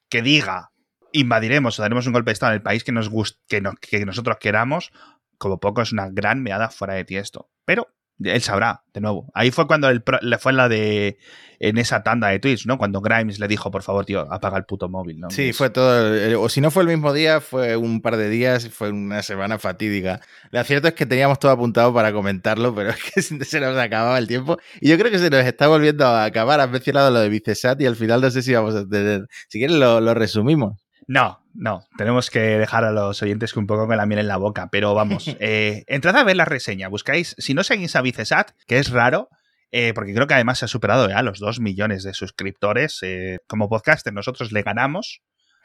que 0.08 0.22
diga 0.22 0.71
invadiremos 1.12 1.78
o 1.78 1.82
daremos 1.82 2.06
un 2.06 2.12
golpe 2.12 2.30
de 2.30 2.34
Estado 2.34 2.52
en 2.52 2.56
el 2.56 2.62
país 2.62 2.84
que, 2.84 2.92
nos 2.92 3.08
gust 3.08 3.38
que, 3.48 3.60
no- 3.60 3.74
que 3.80 4.04
nosotros 4.04 4.36
queramos, 4.40 4.90
como 5.38 5.58
poco 5.60 5.82
es 5.82 5.92
una 5.92 6.08
gran 6.10 6.42
meada 6.42 6.70
fuera 6.70 6.94
de 6.94 7.04
tiesto. 7.04 7.50
Pero 7.64 7.88
él 8.22 8.40
sabrá, 8.42 8.84
de 8.92 9.00
nuevo. 9.00 9.30
Ahí 9.34 9.50
fue 9.50 9.66
cuando 9.66 9.88
el 9.88 10.02
pro- 10.02 10.20
le 10.22 10.38
fue 10.38 10.52
la 10.52 10.68
de. 10.68 11.18
En 11.64 11.78
esa 11.78 12.02
tanda 12.02 12.26
de 12.28 12.40
tweets, 12.40 12.66
¿no? 12.66 12.76
Cuando 12.76 13.00
Grimes 13.00 13.38
le 13.38 13.46
dijo, 13.46 13.70
por 13.70 13.82
favor, 13.84 14.04
tío, 14.04 14.20
apaga 14.32 14.58
el 14.58 14.64
puto 14.64 14.88
móvil, 14.88 15.20
¿no? 15.20 15.30
Sí, 15.30 15.52
fue 15.52 15.70
todo. 15.70 16.12
eh, 16.14 16.34
O 16.34 16.48
si 16.48 16.60
no 16.60 16.72
fue 16.72 16.82
el 16.82 16.88
mismo 16.88 17.12
día, 17.12 17.40
fue 17.40 17.76
un 17.76 18.02
par 18.02 18.16
de 18.16 18.28
días, 18.28 18.68
fue 18.68 18.90
una 18.90 19.22
semana 19.22 19.60
fatídica. 19.60 20.20
Lo 20.50 20.62
cierto 20.64 20.88
es 20.88 20.94
que 20.94 21.06
teníamos 21.06 21.38
todo 21.38 21.52
apuntado 21.52 21.94
para 21.94 22.12
comentarlo, 22.12 22.74
pero 22.74 22.90
es 22.90 22.96
que 23.02 23.22
se 23.44 23.60
nos 23.60 23.76
acababa 23.78 24.18
el 24.18 24.26
tiempo. 24.26 24.56
Y 24.80 24.88
yo 24.90 24.98
creo 24.98 25.10
que 25.12 25.20
se 25.20 25.30
nos 25.30 25.44
está 25.44 25.68
volviendo 25.68 26.04
a 26.04 26.24
acabar. 26.24 26.58
Has 26.60 26.70
mencionado 26.70 27.12
lo 27.12 27.20
de 27.20 27.28
Vicesat 27.28 27.80
y 27.80 27.86
al 27.86 27.94
final 27.96 28.20
no 28.20 28.30
sé 28.32 28.42
si 28.42 28.52
vamos 28.52 28.74
a 28.74 28.84
tener. 28.88 29.26
Si 29.48 29.58
quieres, 29.60 29.76
lo, 29.76 30.00
lo 30.00 30.14
resumimos. 30.14 30.81
No, 31.12 31.44
no. 31.52 31.86
Tenemos 31.98 32.30
que 32.30 32.40
dejar 32.40 32.84
a 32.84 32.90
los 32.90 33.22
oyentes 33.22 33.52
que 33.52 33.58
un 33.58 33.66
poco 33.66 33.86
con 33.86 33.98
la 33.98 34.06
miel 34.06 34.20
en 34.20 34.28
la 34.28 34.38
boca. 34.38 34.70
Pero 34.72 34.94
vamos, 34.94 35.26
eh, 35.40 35.84
entrad 35.86 36.16
a 36.16 36.24
ver 36.24 36.36
la 36.36 36.46
reseña. 36.46 36.88
Buscáis, 36.88 37.34
si 37.36 37.52
no 37.52 37.62
seguís 37.64 37.94
a 37.96 38.00
Vicesat, 38.00 38.52
que 38.66 38.78
es 38.78 38.88
raro, 38.88 39.28
eh, 39.72 39.92
porque 39.92 40.14
creo 40.14 40.26
que 40.26 40.32
además 40.32 40.60
se 40.60 40.64
ha 40.64 40.68
superado 40.68 41.10
ya 41.10 41.20
los 41.20 41.38
2 41.38 41.60
millones 41.60 42.02
de 42.02 42.14
suscriptores. 42.14 43.00
eh, 43.02 43.40
como 43.46 43.68
podcaster, 43.68 44.14
nosotros 44.14 44.52
le 44.52 44.62
ganamos 44.62 45.20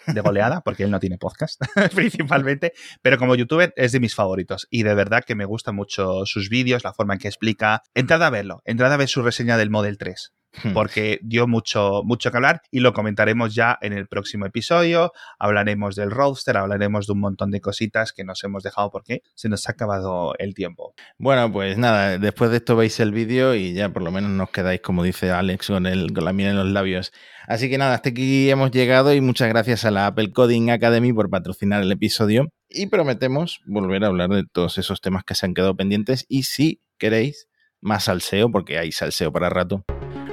de 0.05 0.19
goleada, 0.19 0.59
porque 0.65 0.83
él 0.83 0.91
no 0.91 0.99
tiene 0.99 1.17
podcast 1.17 1.61
principalmente, 1.95 2.73
pero 3.01 3.17
como 3.17 3.35
youtuber 3.35 3.73
es 3.77 3.93
de 3.93 4.01
mis 4.01 4.15
favoritos 4.15 4.67
y 4.69 4.83
de 4.83 4.95
verdad 4.95 5.23
que 5.25 5.35
me 5.35 5.45
gustan 5.45 5.75
mucho 5.75 6.25
sus 6.25 6.49
vídeos, 6.49 6.83
la 6.83 6.93
forma 6.93 7.13
en 7.13 7.19
que 7.21 7.29
explica. 7.29 7.83
Entrad 7.93 8.21
a 8.21 8.29
verlo, 8.29 8.61
entrad 8.65 8.91
a 8.91 8.97
ver 8.97 9.07
su 9.07 9.21
reseña 9.21 9.55
del 9.57 9.69
Model 9.69 9.97
3. 9.97 10.33
Hmm. 10.63 10.73
porque 10.73 11.19
dio 11.21 11.47
mucho, 11.47 12.01
mucho 12.03 12.31
que 12.31 12.37
hablar 12.37 12.61
y 12.71 12.79
lo 12.79 12.93
comentaremos 12.93 13.53
ya 13.53 13.77
en 13.81 13.93
el 13.93 14.07
próximo 14.07 14.45
episodio. 14.45 15.11
Hablaremos 15.37 15.95
del 15.95 16.09
roadster, 16.09 16.57
hablaremos 16.57 17.05
de 17.07 17.13
un 17.13 17.19
montón 17.19 17.51
de 17.51 17.61
cositas 17.61 18.11
que 18.11 18.23
nos 18.23 18.43
hemos 18.43 18.63
dejado 18.63 18.89
porque 18.89 19.21
se 19.35 19.49
nos 19.49 19.67
ha 19.67 19.73
acabado 19.73 20.33
el 20.39 20.53
tiempo. 20.53 20.93
Bueno, 21.17 21.51
pues 21.51 21.77
nada, 21.77 22.17
después 22.17 22.49
de 22.51 22.57
esto 22.57 22.75
veis 22.75 22.99
el 22.99 23.11
vídeo 23.11 23.53
y 23.55 23.73
ya 23.73 23.89
por 23.89 24.01
lo 24.01 24.11
menos 24.11 24.31
nos 24.31 24.49
quedáis, 24.49 24.81
como 24.81 25.03
dice 25.03 25.31
Alex, 25.31 25.67
con, 25.67 25.85
el, 25.85 26.11
con 26.13 26.25
la 26.25 26.33
miel 26.33 26.49
en 26.49 26.57
los 26.57 26.67
labios. 26.67 27.13
Así 27.47 27.69
que 27.69 27.77
nada, 27.77 27.93
hasta 27.93 28.09
aquí 28.09 28.49
hemos 28.49 28.71
llegado 28.71 29.13
y 29.13 29.21
muchas 29.21 29.49
gracias 29.49 29.85
a 29.85 29.91
la 29.91 30.07
Apple 30.07 30.31
Coding 30.31 30.71
Academy 30.71 31.13
por 31.13 31.29
patrocinar 31.29 31.83
el 31.83 31.91
episodio 31.91 32.51
y 32.69 32.87
prometemos 32.87 33.61
volver 33.65 34.03
a 34.03 34.07
hablar 34.07 34.29
de 34.29 34.43
todos 34.51 34.77
esos 34.77 35.01
temas 35.01 35.23
que 35.23 35.35
se 35.35 35.45
han 35.45 35.53
quedado 35.53 35.75
pendientes 35.75 36.25
y 36.27 36.43
si 36.43 36.81
queréis 36.97 37.47
más 37.79 38.05
salseo, 38.05 38.51
porque 38.51 38.79
hay 38.79 38.91
salseo 38.91 39.31
para 39.31 39.49
rato. 39.49 39.85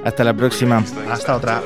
Hasta 0.05 0.23
la 0.23 0.33
próxima. 0.33 0.83
Hasta 1.09 1.35
otra. 1.35 1.61